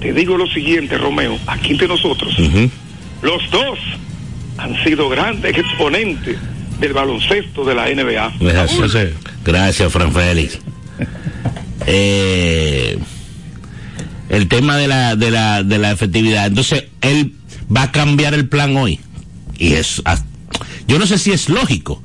[0.00, 2.36] te digo lo siguiente, Romeo, aquí entre nosotros,
[3.22, 3.78] los dos
[4.58, 6.36] han sido grandes exponentes
[6.78, 8.26] del baloncesto de la NBA.
[8.62, 8.78] Así.
[9.44, 10.60] Gracias, Fran Félix.
[11.86, 12.98] Eh,
[14.28, 16.46] el tema de la, de la, de la efectividad.
[16.46, 17.32] Entonces, él
[17.74, 19.00] va a cambiar el plan hoy.
[19.58, 20.18] Y es, ah,
[20.86, 22.02] yo no sé si es lógico,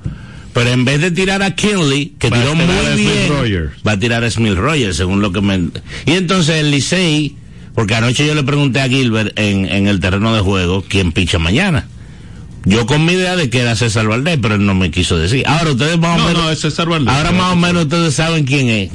[0.53, 3.71] pero en vez de tirar a Kinley, que Va tiró muy a Smith bien, Rogers.
[3.88, 5.69] va a tirar a Smith Rogers, según lo que me...
[6.05, 7.36] Y entonces el Licey,
[7.76, 11.39] porque anoche yo le pregunté a Gilbert en, en el terreno de juego, ¿quién picha
[11.39, 11.88] mañana?
[12.65, 15.43] Yo con mi idea de que era César Valdés, pero él no me quiso decir.
[15.47, 16.43] Ahora ustedes más o No, menos...
[16.43, 17.13] no, es César Valdés.
[17.13, 18.89] Ahora más o menos ustedes saben quién es.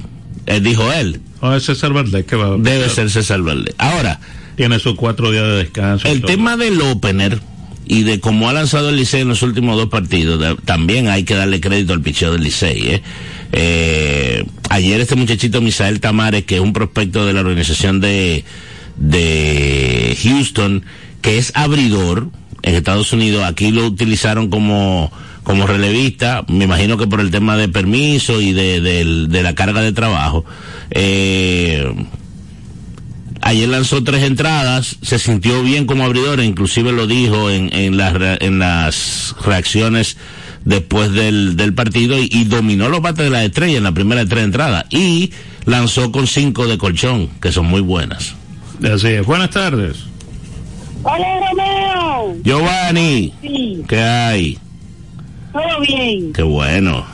[0.46, 1.20] Eh, dijo él.
[1.43, 3.74] No, es César Valdés que va a Debe ser César Valdés.
[3.78, 4.20] Ahora,
[4.57, 6.09] Tiene sus cuatro días de descanso.
[6.09, 7.41] el tema del opener
[7.86, 11.34] y de cómo ha lanzado el Licey en los últimos dos partidos, también hay que
[11.34, 12.80] darle crédito al picheo del Licey.
[12.82, 13.03] ¿eh?
[13.53, 18.45] Eh, ayer este muchachito Misael Tamares, que es un prospecto de la organización de,
[18.99, 20.84] de Houston,
[21.22, 22.28] que es abridor
[22.62, 25.11] en Estados Unidos, aquí lo utilizaron como
[25.49, 29.80] como relevista, me imagino que por el tema de permiso y de, de la carga
[29.80, 30.44] de trabajo.
[30.90, 31.90] Eh,
[33.40, 38.14] Ayer lanzó tres entradas, se sintió bien como abridor, inclusive lo dijo en, en, las,
[38.40, 40.18] en las reacciones
[40.66, 44.22] después del, del partido y, y dominó los bates de la estrella en la primera
[44.24, 45.30] de tres entradas y
[45.64, 48.34] lanzó con cinco de colchón, que son muy buenas.
[48.82, 49.24] Así es.
[49.24, 49.96] Buenas tardes.
[51.05, 52.36] Hola, Romeo.
[52.44, 54.59] Giovanni, Sí, ¿qué hay?
[55.53, 56.32] Todo bien.
[56.32, 57.05] Qué bueno.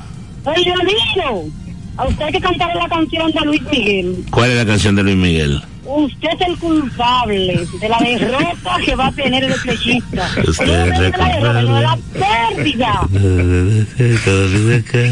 [0.45, 1.49] Oye, amigo,
[1.97, 4.25] a usted hay que cantar la canción de Luis Miguel.
[4.31, 5.63] ¿Cuál es la canción de Luis Miguel?
[5.87, 10.29] Usted es el culpable de la derrota que va a tener el flechista.
[10.49, 13.01] Usted No es el la derrota, no de la pérdida.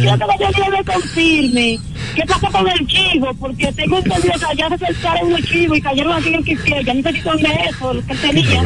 [0.00, 1.78] Quiero que mañana me confirme
[2.14, 5.80] qué pasó con el chivo, porque tengo entendido que allá se acercaron unos chivos y
[5.82, 6.94] cayeron aquí en Quisqueya.
[6.94, 8.62] No sé si son de eso, lo que él tenía.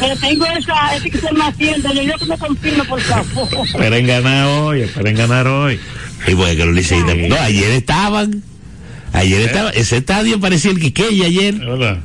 [0.00, 3.48] Pero tengo esa, esa información, yo quiero que me confirme, por favor.
[3.66, 5.80] Esperen ganar hoy, esperen ganar hoy.
[6.26, 8.42] Y bueno, que los liceístas- No, ayer estaban.
[9.12, 9.70] Ayer estaba.
[9.70, 11.54] Ese estadio parecía el Quiqueya ayer.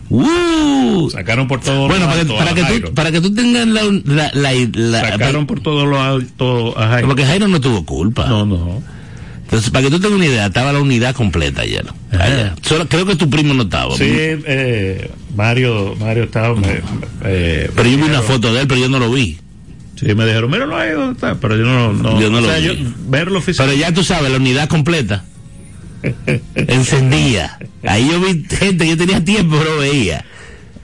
[0.10, 1.10] ¡Uh!
[1.12, 3.82] Sacaron por todo Bueno, lo para, que, para, que tú, para que tú tengas la.
[4.06, 7.08] la, la, la- Sacaron por todo lo alto a Jairo.
[7.08, 8.28] Porque Jairo no tuvo culpa.
[8.28, 8.82] No, no.
[9.44, 11.86] Entonces, para que tú tengas una idea, estaba la unidad completa ayer.
[12.12, 12.56] Allá.
[12.64, 13.96] Solo, creo que tu primo no estaba.
[13.96, 16.56] Sí, eh, Mario, Mario estaba.
[16.56, 16.82] me-
[17.24, 19.38] eh, Pero yo vi una foto de él, pero yo no lo vi.
[20.00, 22.48] Sí, me dijeron, míralo ahí donde está, pero yo no, no, Yo no o lo
[22.50, 22.66] sea, vi.
[22.66, 22.74] yo-
[23.08, 25.24] verlo Pero ya tú sabes, la unidad completa.
[26.56, 27.58] Encendía.
[27.84, 30.26] Ahí yo vi gente, yo tenía tiempo, pero veía.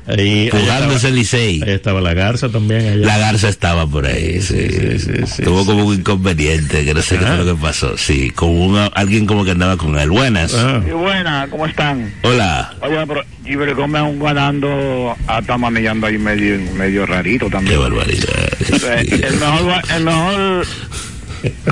[0.08, 1.62] Ahí, Jugándose el Licey.
[1.62, 2.82] Ahí estaba la Garza también.
[2.82, 3.06] Allá.
[3.06, 4.68] La Garza estaba por ahí, sí.
[5.44, 7.98] Tuvo como un inconveniente, que no sé qué fue lo que pasó.
[7.98, 10.10] Sí, con un, alguien como que andaba con él.
[10.10, 10.54] Buenas.
[10.56, 10.82] Ah.
[10.86, 12.12] Y buena, ¿cómo están?
[12.24, 12.74] Hola.
[12.82, 17.76] Oye, pero Gilbert Gómez aún ganando, ah, está manejando ahí medio, medio rarito también.
[17.76, 18.52] Qué barbaridad.
[19.12, 20.68] El mejor, el mejor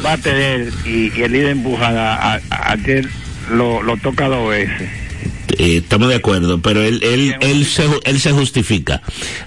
[0.01, 3.07] bate de él y, y el líder empujada a, a, ayer
[3.49, 4.89] lo, lo toca dos veces.
[5.57, 9.01] Eh, estamos de acuerdo, pero él, él, él, se, él se justifica.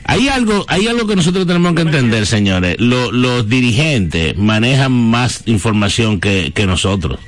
[0.05, 2.77] Hay algo, hay algo que nosotros tenemos que entender, señores.
[2.81, 7.19] Lo- los dirigentes manejan más información que, que nosotros.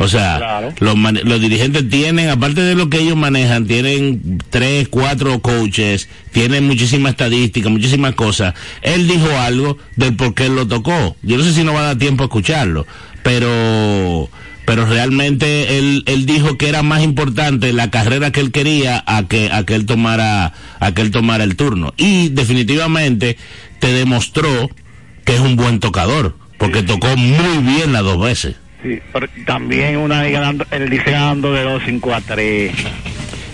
[0.00, 0.72] O sea, claro.
[0.78, 6.66] los, los dirigentes tienen, aparte de lo que ellos manejan, tienen tres, cuatro coaches, tienen
[6.68, 8.54] muchísima estadística, muchísimas cosas.
[8.80, 11.16] Él dijo algo del por qué él lo tocó.
[11.22, 12.86] Yo no sé si no va a dar tiempo a escucharlo,
[13.24, 14.30] pero
[14.66, 19.26] pero realmente él, él dijo que era más importante la carrera que él quería a
[19.26, 23.38] que a que él tomara a que él tomara el turno y definitivamente
[23.78, 24.70] te demostró
[25.24, 29.96] que es un buen tocador porque tocó muy bien las dos veces Sí, pero también
[29.96, 32.72] una vez ganando, el dice ganando de 2 5 a 3.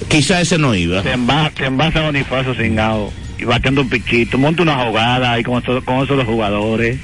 [0.09, 4.85] quizá ese no iba Se envasa, envasa Bonifacio Singado y bateando un pichito, monta una
[4.85, 6.99] jugada ahí con con esos dos jugadores.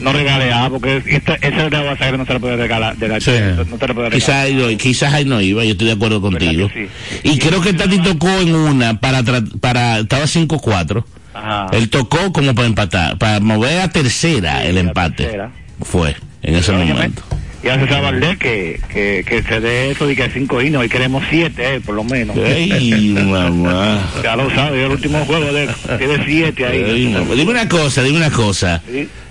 [0.00, 2.96] No regale A, porque esta, esa de Aguasagre no se la puede regalar.
[2.96, 3.30] De la, Sí.
[3.70, 4.70] No te la puede Quizás regalar.
[4.72, 6.70] no- quizás ahí no iba, yo estoy de acuerdo contigo.
[7.22, 9.22] Y creo que Tati tocó en una para,
[9.60, 11.04] para estaba 5-4.
[11.34, 11.66] Ajá.
[11.72, 15.24] Él tocó como para empatar, para mover a tercera el empate.
[15.24, 15.50] tercera.
[15.82, 17.22] Fue en ese momento.
[17.64, 21.24] Y hace Valdés que, que, que se dé eso de que cinco hinos y queremos
[21.28, 22.36] siete, eh, por lo menos.
[22.36, 24.00] Mamá.
[24.22, 25.68] Ya lo sabe, el último juego de,
[25.98, 26.84] tiene siete ahí.
[27.34, 28.82] Dime una cosa, dime una cosa.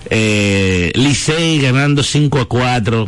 [0.09, 3.07] Eh, Licey ganando 5 a 4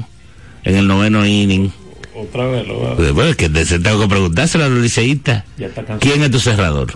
[0.64, 1.72] en el noveno inning.
[2.16, 2.96] Otra vez lo va.
[2.96, 5.44] Pues, Bueno, es que te- tengo que preguntárselo a los liceístas.
[6.00, 6.94] ¿Quién es tu cerrador?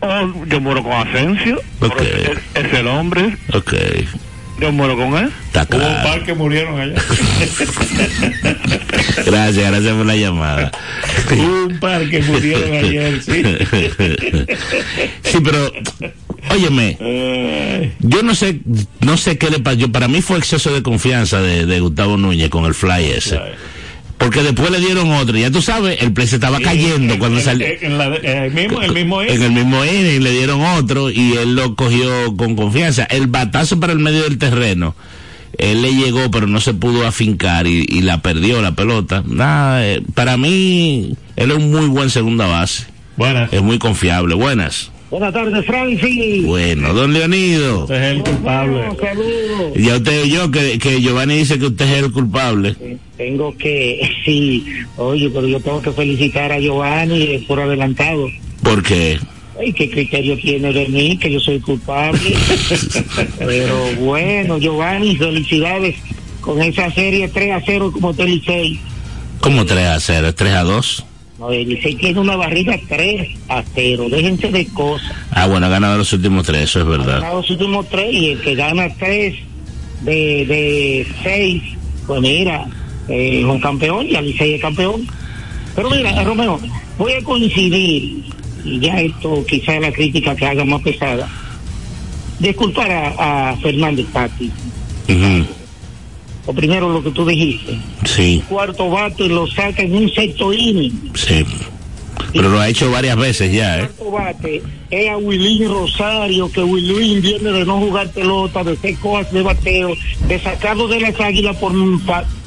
[0.00, 3.74] Oh, yo muero con Asensio, Ok, es, es el hombre, ok.
[4.60, 5.32] yo muero con él.
[5.46, 6.08] Está Hubo un claro.
[6.08, 6.94] par que murieron allá.
[9.26, 10.70] Gracias, gracias por la llamada.
[11.32, 13.42] un par que murieron ayer, sí.
[15.24, 15.72] Sí, pero,
[16.50, 16.96] óyeme,
[18.00, 18.60] yo no sé,
[19.00, 19.90] no sé qué le pasó.
[19.92, 23.38] Para mí fue exceso de confianza de, de Gustavo Núñez con el fly ese.
[24.18, 25.36] Porque después le dieron otro.
[25.38, 27.66] Ya tú sabes, el play se estaba cayendo cuando En- salió.
[27.80, 31.54] en- la- el mismo, el mismo En el mismo inning le dieron otro y él
[31.54, 33.04] lo cogió con confianza.
[33.04, 34.96] El batazo para el medio del terreno,
[35.56, 39.22] él le llegó pero no se pudo afincar y, y la perdió la pelota.
[39.24, 42.86] Nada, eh, para mí, él es un muy buen segunda base.
[43.16, 43.52] Buenas.
[43.52, 44.34] Es muy confiable.
[44.34, 44.90] Buenas.
[45.10, 46.44] Buenas tardes, Francis.
[46.44, 47.82] Bueno, don Leonido.
[47.82, 48.82] Usted es el culpable.
[49.00, 49.72] Saludos.
[49.74, 52.76] Ya usted oyó que, que Giovanni dice que usted es el culpable.
[53.16, 54.64] Tengo que, sí,
[54.96, 58.28] oye, pero yo tengo que felicitar a Giovanni eh, por adelantado.
[58.62, 59.18] Porque
[59.58, 61.16] Ay, ¿Qué criterio tiene de mí?
[61.16, 62.20] Que yo soy culpable.
[63.38, 65.96] pero bueno, Giovanni, felicidades
[66.40, 68.78] con esa serie 3 a 0 como te Licey.
[69.40, 70.28] ¿Cómo 3 a 0?
[70.28, 71.04] ¿Es 3 a 2?
[71.38, 74.06] No, el Licey tiene una barriga 3 a 0.
[74.10, 75.12] Déjense de cosas.
[75.30, 77.20] Ah, bueno, ha ganado los últimos tres, eso es verdad.
[77.20, 79.34] Ganado los últimos 3 y el que gana 3
[80.02, 80.12] de,
[80.46, 81.62] de 6,
[82.06, 82.66] pues mira,
[83.08, 85.06] eh, es un campeón y el Licey es campeón.
[85.76, 86.58] Pero mira, Romeo,
[86.98, 88.24] voy a coincidir,
[88.64, 91.28] y ya esto quizá es la crítica que haga más pesada,
[92.40, 94.06] disculpar a, a Fernández.
[95.08, 95.46] Ujú,
[96.50, 97.78] O primero lo que tú dijiste.
[98.06, 101.10] Sí, Cuarto bate lo saca en un sexto inning.
[101.14, 101.44] sí.
[102.32, 103.88] Pero lo ha hecho varias veces ya, ¿eh?
[103.96, 108.96] Cuarto bate es a Wilín Rosario, que Wilín viene de no jugar pelota, de hacer
[108.96, 109.94] cosas de bateo,
[110.26, 111.72] de sacarlo de las águilas por,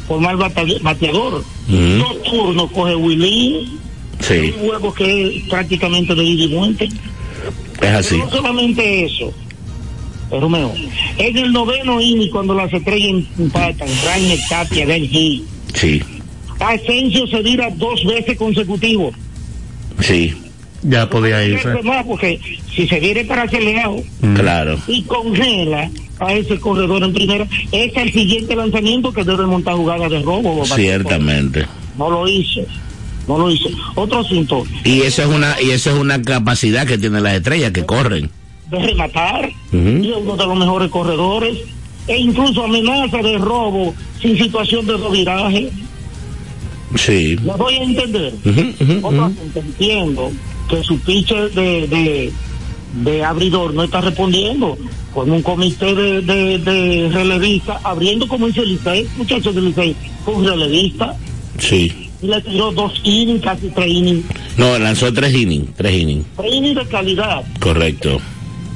[0.08, 1.44] por mal bateador.
[1.68, 3.80] Dos turnos coge Wilín,
[4.20, 6.84] Sí, un juego que es prácticamente de ida y vuelta.
[6.86, 6.92] es
[7.82, 8.16] así.
[8.16, 9.34] Pero no solamente eso,
[10.40, 10.74] Romeo.
[11.18, 16.02] En el noveno inning, cuando las estrellas empatan, Rainer Tapia, Ben Gil, Sí,
[16.60, 19.14] Asensio se vira dos veces consecutivos.
[20.00, 20.34] sí.
[20.84, 21.68] Ya podía irse.
[21.84, 22.40] Más, porque
[22.76, 23.98] si se viene para acelerado
[24.34, 24.80] Claro.
[24.88, 30.10] y congela a ese corredor en primera, es el siguiente lanzamiento que debe montar jugada
[30.10, 30.66] de robo.
[30.66, 31.68] Ciertamente.
[32.00, 32.62] No lo hizo.
[33.28, 33.70] No lo hizo.
[33.94, 37.72] Otro asunto, Y eso es una y eso es una capacidad que tienen las estrellas
[37.74, 38.32] que corren.
[38.72, 40.04] De rematar, Ujú.
[40.04, 41.58] y es uno de los mejores corredores,
[42.08, 45.70] e incluso amenaza de robo sin situación de viraje.
[46.96, 47.36] Sí.
[47.44, 48.34] Lo voy a entender.
[48.46, 49.08] Ujú.
[49.08, 50.32] asunto, entiendo
[50.70, 52.32] que su pitcher de, de,
[53.04, 54.78] de abridor no está respondiendo
[55.14, 59.96] con un comité de, de, de relevistas, abriendo como dice el Licey, muchachos del Licey,
[60.26, 61.16] un relevista
[61.60, 62.10] Sí.
[62.22, 64.26] y le tiró dos innings, casi tres innings,
[64.58, 66.26] No, lanzó tres innings, tres innings.
[66.38, 67.44] tres innings de calidad.
[67.60, 68.20] Correcto.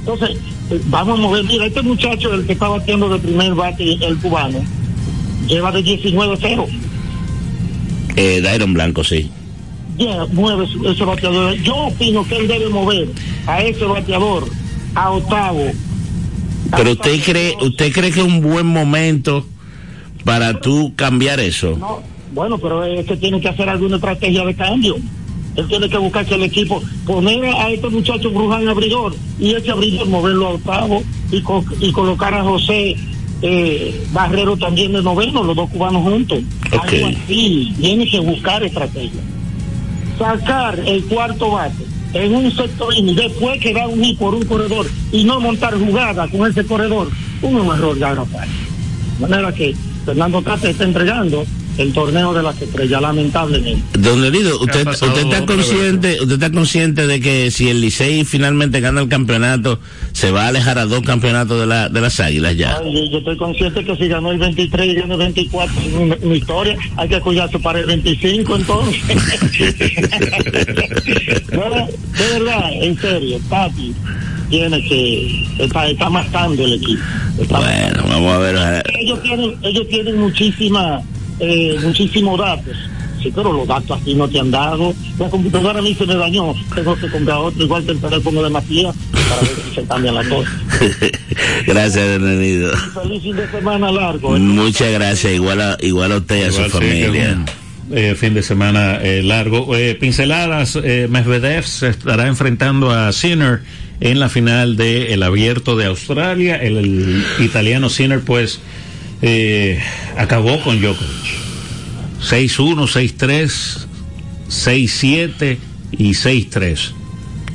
[0.06, 0.38] Entonces,
[0.70, 4.18] eh, vamos a mover, mira, este muchacho, el que está batiendo de primer bate, el
[4.18, 4.60] cubano,
[5.48, 6.68] lleva de 19-0.
[8.16, 9.32] Eh, Dairon Blanco, sí.
[9.98, 11.56] ya mueve ese bateador.
[11.56, 13.10] Yo opino que él debe mover
[13.48, 14.48] a ese bateador
[14.94, 15.72] a octavo.
[16.70, 19.44] Pero usted cree, usted cree que es un buen momento
[20.24, 21.78] para tú cambiar eso.
[21.78, 22.02] No,
[22.32, 24.98] bueno, pero es que tiene que hacer alguna estrategia de cambio.
[25.56, 29.72] Él tiene que buscar que el equipo, poner a este muchacho Bruján abridor y ese
[29.72, 31.02] abridor moverlo a octavo
[31.32, 32.96] y, co- y colocar a José
[33.42, 36.40] eh, Barrero también de noveno, los dos cubanos juntos.
[36.74, 36.84] Ok.
[36.94, 39.22] Algo así, tiene que buscar estrategia.
[40.18, 41.84] Sacar el cuarto bate
[42.14, 46.28] en un sector y después que da un por un corredor y no montar jugada
[46.30, 47.10] con ese corredor,
[47.42, 49.76] un error ya no De manera que
[50.06, 51.46] Fernando Tata está entregando
[51.78, 54.00] el torneo de las estrellas, lamentablemente.
[54.00, 58.80] Don Elido, usted, usted está consciente, usted está consciente de que si el Licey finalmente
[58.80, 59.80] gana el campeonato,
[60.14, 62.78] se va a alejar a dos campeonatos de, la, de las águilas ya.
[62.78, 66.10] Ay, yo, yo estoy consciente que si ganó el 23 y ganó el 24 en
[66.10, 69.02] mi, mi historia, hay que cuidarse para el 25 entonces.
[71.52, 73.94] no, de verdad, en serio, Tati
[74.50, 77.02] tiene que, está, está matando el equipo.
[77.40, 78.84] Está Bueno, vamos a ver.
[79.00, 81.02] ellos tienen, ellos tienen muchísima,
[81.40, 82.76] eh, muchísimos datos.
[83.22, 84.94] Sí, pero los datos así no te han dado.
[85.18, 86.54] La computadora a mí se me dañó.
[86.76, 90.16] Tengo que comprar otro igual que el teléfono de Matías para ver si se cambian
[90.16, 90.54] las cosas.
[91.66, 92.72] Gracias, Elido.
[93.02, 94.36] Feliz fin de semana largo.
[94.36, 94.40] ¿eh?
[94.40, 97.38] Muchas gracias, igual a, igual a usted y a su sí, familia.
[97.92, 99.76] eh, fin de semana eh, largo.
[99.76, 103.62] Eh, pinceladas, eh, Medvedev se estará enfrentando a Sinner
[104.02, 106.58] en la final del el abierto de Australia.
[106.58, 108.60] El, el italiano Sinner, pues,
[109.28, 109.80] eh,
[110.18, 111.10] acabó con Djokovic.
[112.22, 113.88] 6-1, 6-3,
[114.50, 115.58] 6-7
[115.92, 116.92] y 6-3.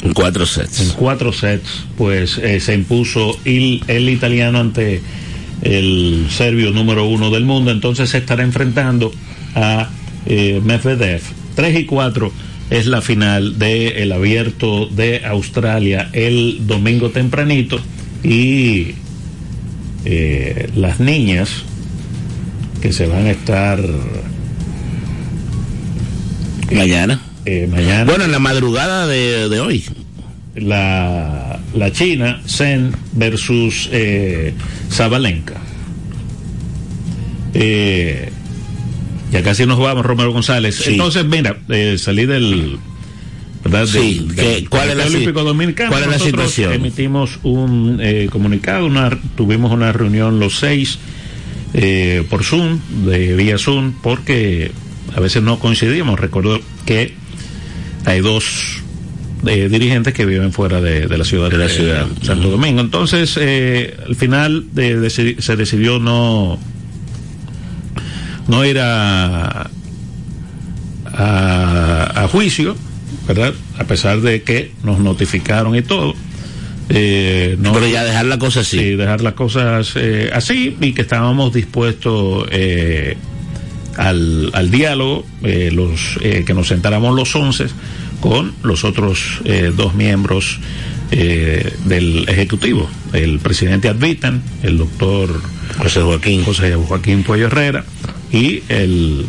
[0.02, 0.80] En cuatro sets.
[0.80, 5.00] En cuatro sets, pues eh, se impuso el, el italiano ante
[5.62, 7.70] el serbio número uno del mundo.
[7.70, 9.12] Entonces se estará enfrentando
[9.54, 9.90] a
[10.26, 11.22] eh, Medvedev.
[11.54, 12.32] 3 y 4
[12.70, 17.78] es la final del abierto de Australia el domingo tempranito.
[18.24, 18.94] Y
[20.04, 21.50] eh, las niñas
[22.80, 23.78] que se van a estar
[26.72, 27.20] Mañana.
[27.44, 28.04] eh, mañana.
[28.04, 29.84] Bueno, en la madrugada de, de hoy.
[30.54, 34.54] la, la China, Zen versus eh,
[34.90, 35.54] Zabalenka.
[37.54, 38.30] Eh,
[39.32, 40.76] ya casi nos vamos, Romero González.
[40.76, 40.92] Sí.
[40.92, 42.78] Entonces, mira, eh, salí del.
[43.64, 43.86] ¿Verdad?
[43.86, 45.90] Sí, Del- ¿qué- del cuál es la Olímpico Dominicano.
[45.90, 46.72] cuál es la situación?
[46.72, 50.98] Emitimos un eh, comunicado, una, tuvimos una reunión los seis
[51.74, 54.72] eh, por Zoom, de vía Zoom, porque
[55.14, 56.18] a veces no coincidimos.
[56.18, 57.14] Recuerdo que
[58.06, 58.78] hay dos
[59.46, 62.06] eh, dirigentes que viven fuera de, de la ciudad de, la ciudad.
[62.22, 62.80] Santo Domingo.
[62.80, 65.08] Entonces, eh, al final eh,
[65.38, 66.58] se decidió no
[68.48, 69.70] no ir a,
[71.06, 72.76] a, a juicio,
[73.34, 73.54] ¿verdad?
[73.78, 76.14] A pesar de que nos notificaron y todo.
[76.88, 78.78] Eh, no, Pero ya dejar la cosa así.
[78.78, 83.16] Sí, dejar las cosas eh, así y que estábamos dispuestos eh,
[83.96, 87.66] al, al diálogo, eh, los eh, que nos sentáramos los once
[88.20, 90.58] con los otros eh, dos miembros
[91.12, 95.40] eh, del Ejecutivo, el presidente Advitan, el doctor
[95.78, 96.42] José Joaquín.
[96.44, 97.84] José Joaquín Puello Herrera
[98.32, 99.26] y el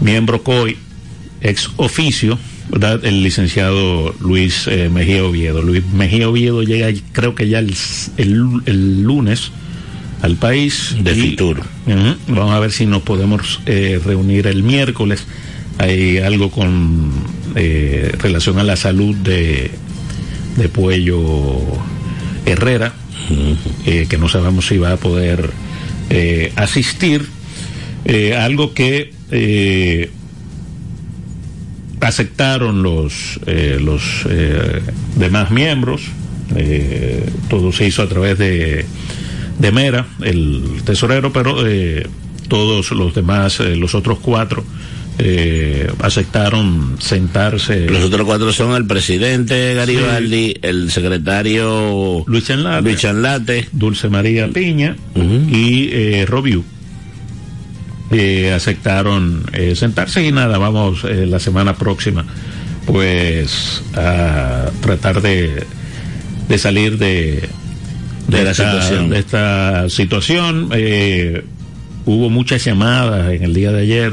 [0.00, 0.76] miembro COI,
[1.40, 2.38] ex oficio,
[2.70, 3.04] ¿verdad?
[3.04, 5.62] el licenciado Luis eh, Mejía Oviedo.
[5.62, 7.74] Luis Mejía Oviedo llega, creo que ya el,
[8.16, 9.50] el- el lunes
[10.22, 10.96] al país.
[11.02, 11.60] De Fitur.
[11.86, 15.24] Ujú, Vamos a ver si nos podemos eh, reunir el miércoles.
[15.78, 17.10] Hay algo con
[17.54, 19.70] eh, relación a la salud de,
[20.56, 21.58] de Puello
[22.46, 22.94] Herrera,
[23.84, 25.50] eh, que no sabemos si va a poder
[26.10, 27.26] eh, asistir.
[28.38, 30.10] Algo que eh,
[32.00, 34.80] aceptaron los, eh, los eh,
[35.16, 36.02] demás miembros.
[36.54, 38.84] eh, todo se hizo a través de,
[39.58, 42.06] de Mera, el tesorero, pero eh,
[42.48, 44.64] todos los demás, eh, los otros cuatro,
[45.18, 47.88] eh, aceptaron sentarse.
[47.88, 52.98] Los otros cuatro son el presidente Garibaldi, el secretario Luis Chanlate, Luis
[53.72, 54.96] Dulce María Piña
[55.50, 56.64] y eh, Robiu.
[58.10, 62.24] Eh, aceptaron eh, sentarse y nada, vamos eh, la semana próxima
[62.86, 65.64] pues a tratar de,
[66.48, 67.48] de salir de,
[68.28, 69.10] De la esta, situación.
[69.10, 70.68] de esta situación.
[70.72, 71.42] Eh,
[72.04, 74.12] hubo muchas llamadas en el día de ayer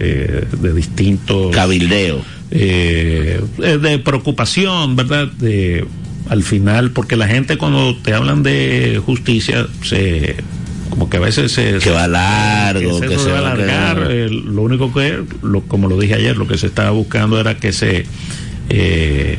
[0.00, 2.24] eh, de distintos cabildeo.
[2.50, 5.28] de preocupación, ¿verdad?
[5.28, 5.86] De,
[6.28, 10.34] al final, porque la gente cuando te hablan de justicia, se
[10.92, 14.08] como que a veces se, Que va largo, que que se, va a alargar.
[14.10, 17.56] eh, lo único que, lo, como lo dije ayer, lo que se estaba buscando era
[17.56, 18.04] que se
[18.68, 19.38] eh,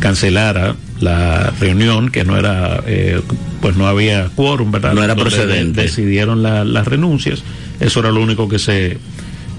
[0.00, 3.20] cancelara la reunión, que no era, eh,
[3.60, 4.92] pues no había quórum, ¿verdad?
[4.94, 5.82] No era procedente.
[5.82, 7.42] Decidieron la- las renuncias.
[7.78, 8.98] Eso era lo único que se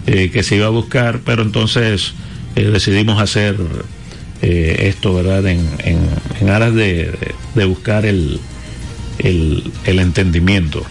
[0.08, 2.14] eh, que se iba a buscar, pero entonces
[2.56, 3.56] eh, decidimos hacer
[4.42, 5.46] eh, esto, ¿verdad?
[5.48, 6.00] En, en,
[6.42, 7.12] en aras de,
[7.56, 8.40] de buscar el,
[9.24, 10.84] el, el entendimiento.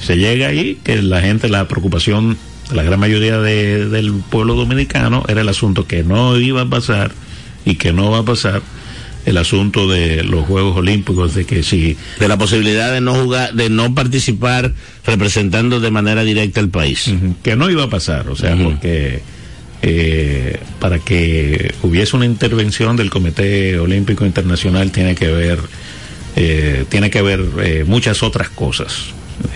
[0.00, 2.36] Se llega ahí que la gente, la preocupación
[2.68, 6.66] de la gran mayoría de- del pueblo dominicano era el asunto que no iba a
[6.68, 7.12] pasar
[7.64, 8.62] y que no va a pasar
[9.24, 11.96] el asunto de los Juegos Olímpicos, de que si...
[12.18, 14.72] De la posibilidad de no jugar, de no participar
[15.06, 17.08] representando de manera directa al país.
[17.44, 19.22] Que no iba a pasar, o sea, porque
[19.82, 25.58] eh, para que hubiese una intervención del Comité Olímpico Internacional tiene que ver,
[26.36, 29.06] eh, tiene que ver eh, muchas otras cosas.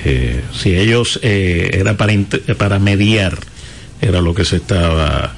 [0.04, 2.12] Eh, si ellos eh, era para,
[2.58, 3.38] para mediar,
[4.00, 5.34] era lo que se estaba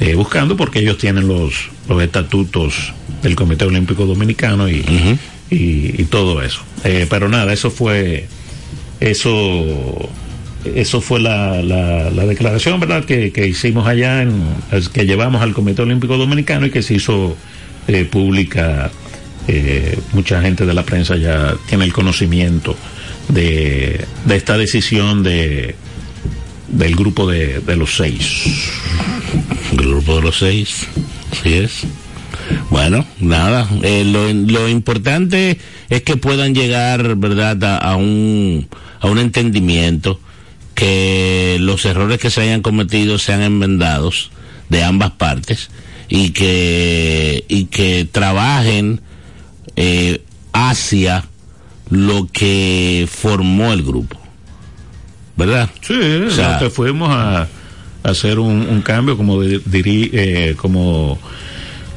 [0.00, 5.18] eh, buscando, porque ellos tienen los, los estatutos del Comité Olímpico Dominicano y,
[5.50, 6.60] y, y todo eso.
[6.82, 8.26] Pero nada, eso fue
[9.00, 10.10] eso
[10.64, 14.42] eso fue la, la, la declaración verdad que, que hicimos allá en
[14.92, 17.36] que llevamos al Comité Olímpico Dominicano y que se hizo
[17.86, 18.90] eh, pública
[19.48, 22.76] eh, mucha gente de la prensa ya tiene el conocimiento
[23.28, 25.74] de, de esta decisión de
[26.68, 28.44] del grupo de, los seis
[29.72, 30.86] El grupo de los seis,
[31.32, 31.82] así es.
[32.70, 38.68] Bueno, nada, eh, lo, lo importante es que puedan llegar, ¿verdad?, a, a un,
[39.00, 40.20] a un entendimiento,
[40.74, 44.30] que los errores que se hayan cometido sean enmendados
[44.68, 45.70] de ambas partes
[46.08, 49.00] y que, y que trabajen
[49.80, 50.22] eh,
[50.52, 51.24] hacia
[51.90, 54.18] lo que formó el grupo.
[55.36, 55.70] ¿Verdad?
[55.82, 55.94] Sí,
[56.26, 57.48] O sea, lo que fuimos a, a
[58.02, 61.16] hacer un, un cambio, como dirí- eh, como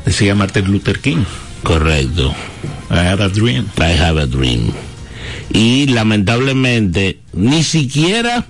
[0.06, 1.24] decía Martin Luther King.
[1.64, 2.34] Correcto.
[2.92, 3.66] I had a dream.
[3.78, 4.72] I have a dream.
[5.54, 8.46] Y lamentablemente, ni siquiera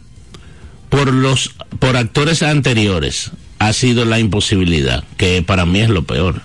[0.89, 3.32] por los, por actores anteriores
[3.62, 6.41] ha sido la imposibilidad, que para mí es lo peor,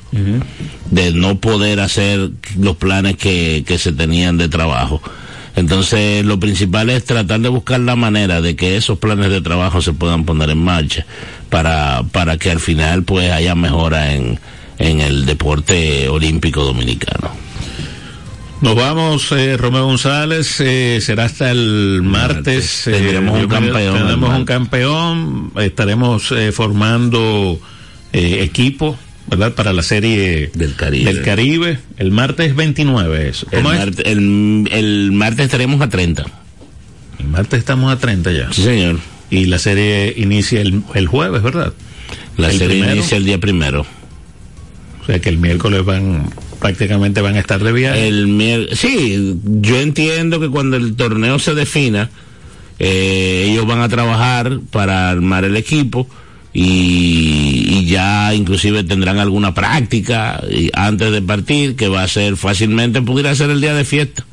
[0.91, 5.01] de no poder hacer los planes que, que se tenían de trabajo.
[5.55, 9.81] Entonces, lo principal es tratar de buscar la manera de que esos planes de trabajo
[9.81, 11.07] se puedan poner en marcha
[11.49, 14.39] para, para que al final pues haya mejora en,
[14.77, 17.31] en el deporte olímpico dominicano.
[18.63, 22.87] Nos vamos, eh, Romeo González, eh, será hasta el martes.
[22.87, 24.37] eh, Tendremos un campeón, Tenemos hermano.
[24.39, 27.61] un campeón, estaremos eh, formando
[28.15, 28.99] eh, equipo,
[29.29, 29.53] ¿verdad?
[29.55, 31.13] Para la serie del Caribe.
[31.13, 31.79] Del Caribe.
[31.99, 33.45] El martes 29 es.
[33.51, 33.99] El, ¿Cómo es?
[34.05, 36.25] el- el martes estaremos a 30.
[37.19, 38.51] El martes estamos a 30 ya.
[38.53, 38.99] Sí, señor.
[39.29, 41.75] Y la serie inicia el, el jueves, ¿verdad?
[42.39, 42.95] La El serie primero.
[42.97, 43.85] inicia el día primero.
[45.03, 46.31] O sea que el miércoles van,
[46.61, 48.09] prácticamente van a estar de viaje.
[48.09, 52.11] El sí, yo entiendo que cuando el torneo se defina,
[52.79, 56.09] eh, ellos van a trabajar para armar el equipo
[56.53, 62.37] y, y ya inclusive tendrán alguna práctica y antes de partir que va a ser
[62.37, 64.25] fácilmente pudiera ser el día de fiesta.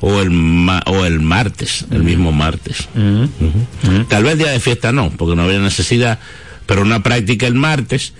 [0.00, 2.88] O el ma- o el martes el mismo martes.
[2.94, 4.04] Ujú.
[4.08, 6.18] tal vez día de fiesta no porque no habría necesidad
[6.66, 8.12] pero una práctica el martes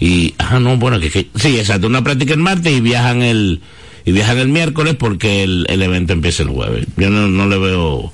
[0.00, 3.60] y ah no bueno que, sí exacto una práctica el martes y viajan el
[4.04, 7.58] y viajan el miércoles porque el, el evento empieza el jueves yo no, no le
[7.58, 8.12] veo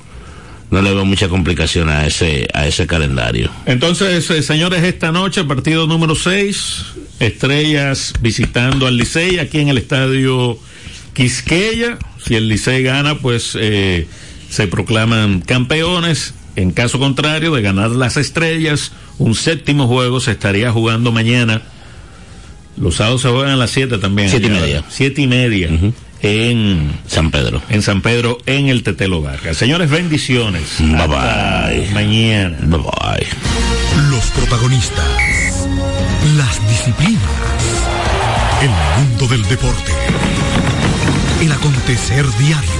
[0.70, 5.43] no le veo mucha complicación a ese a ese calendario Entonces, eh, señores, esta noche,
[5.45, 6.85] partido número 6,
[7.18, 10.59] Estrellas visitando al Licey aquí en el estadio
[11.12, 11.99] Quisqueya.
[12.24, 14.07] Si el Licey gana, pues eh,
[14.49, 16.35] se proclaman campeones.
[16.57, 21.62] En caso contrario, de ganar las Estrellas, un séptimo juego se estaría jugando mañana.
[22.76, 24.30] Los sábados se juegan a las 7 también.
[24.30, 24.84] Siete y allá, media.
[24.88, 25.68] Siete y media.
[26.22, 27.62] En San Pedro.
[27.70, 29.57] En San Pedro, en el Tetelo Vargas.
[29.57, 30.64] Señores, bendiciones.
[30.78, 31.90] Bye Hasta bye.
[31.92, 32.59] Mañana.
[32.62, 33.26] Bye bye.
[34.11, 35.68] Los protagonistas,
[36.36, 37.22] las disciplinas,
[38.62, 38.70] el
[39.03, 39.92] mundo del deporte,
[41.42, 42.80] el acontecer diario.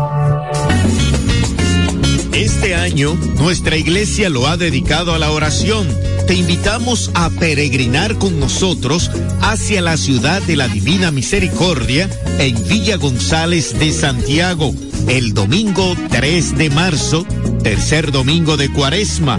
[2.41, 5.87] Este año, nuestra iglesia lo ha dedicado a la oración.
[6.25, 9.11] Te invitamos a peregrinar con nosotros
[9.41, 14.73] hacia la ciudad de la Divina Misericordia en Villa González de Santiago,
[15.07, 17.27] el domingo 3 de marzo,
[17.61, 19.37] tercer domingo de Cuaresma.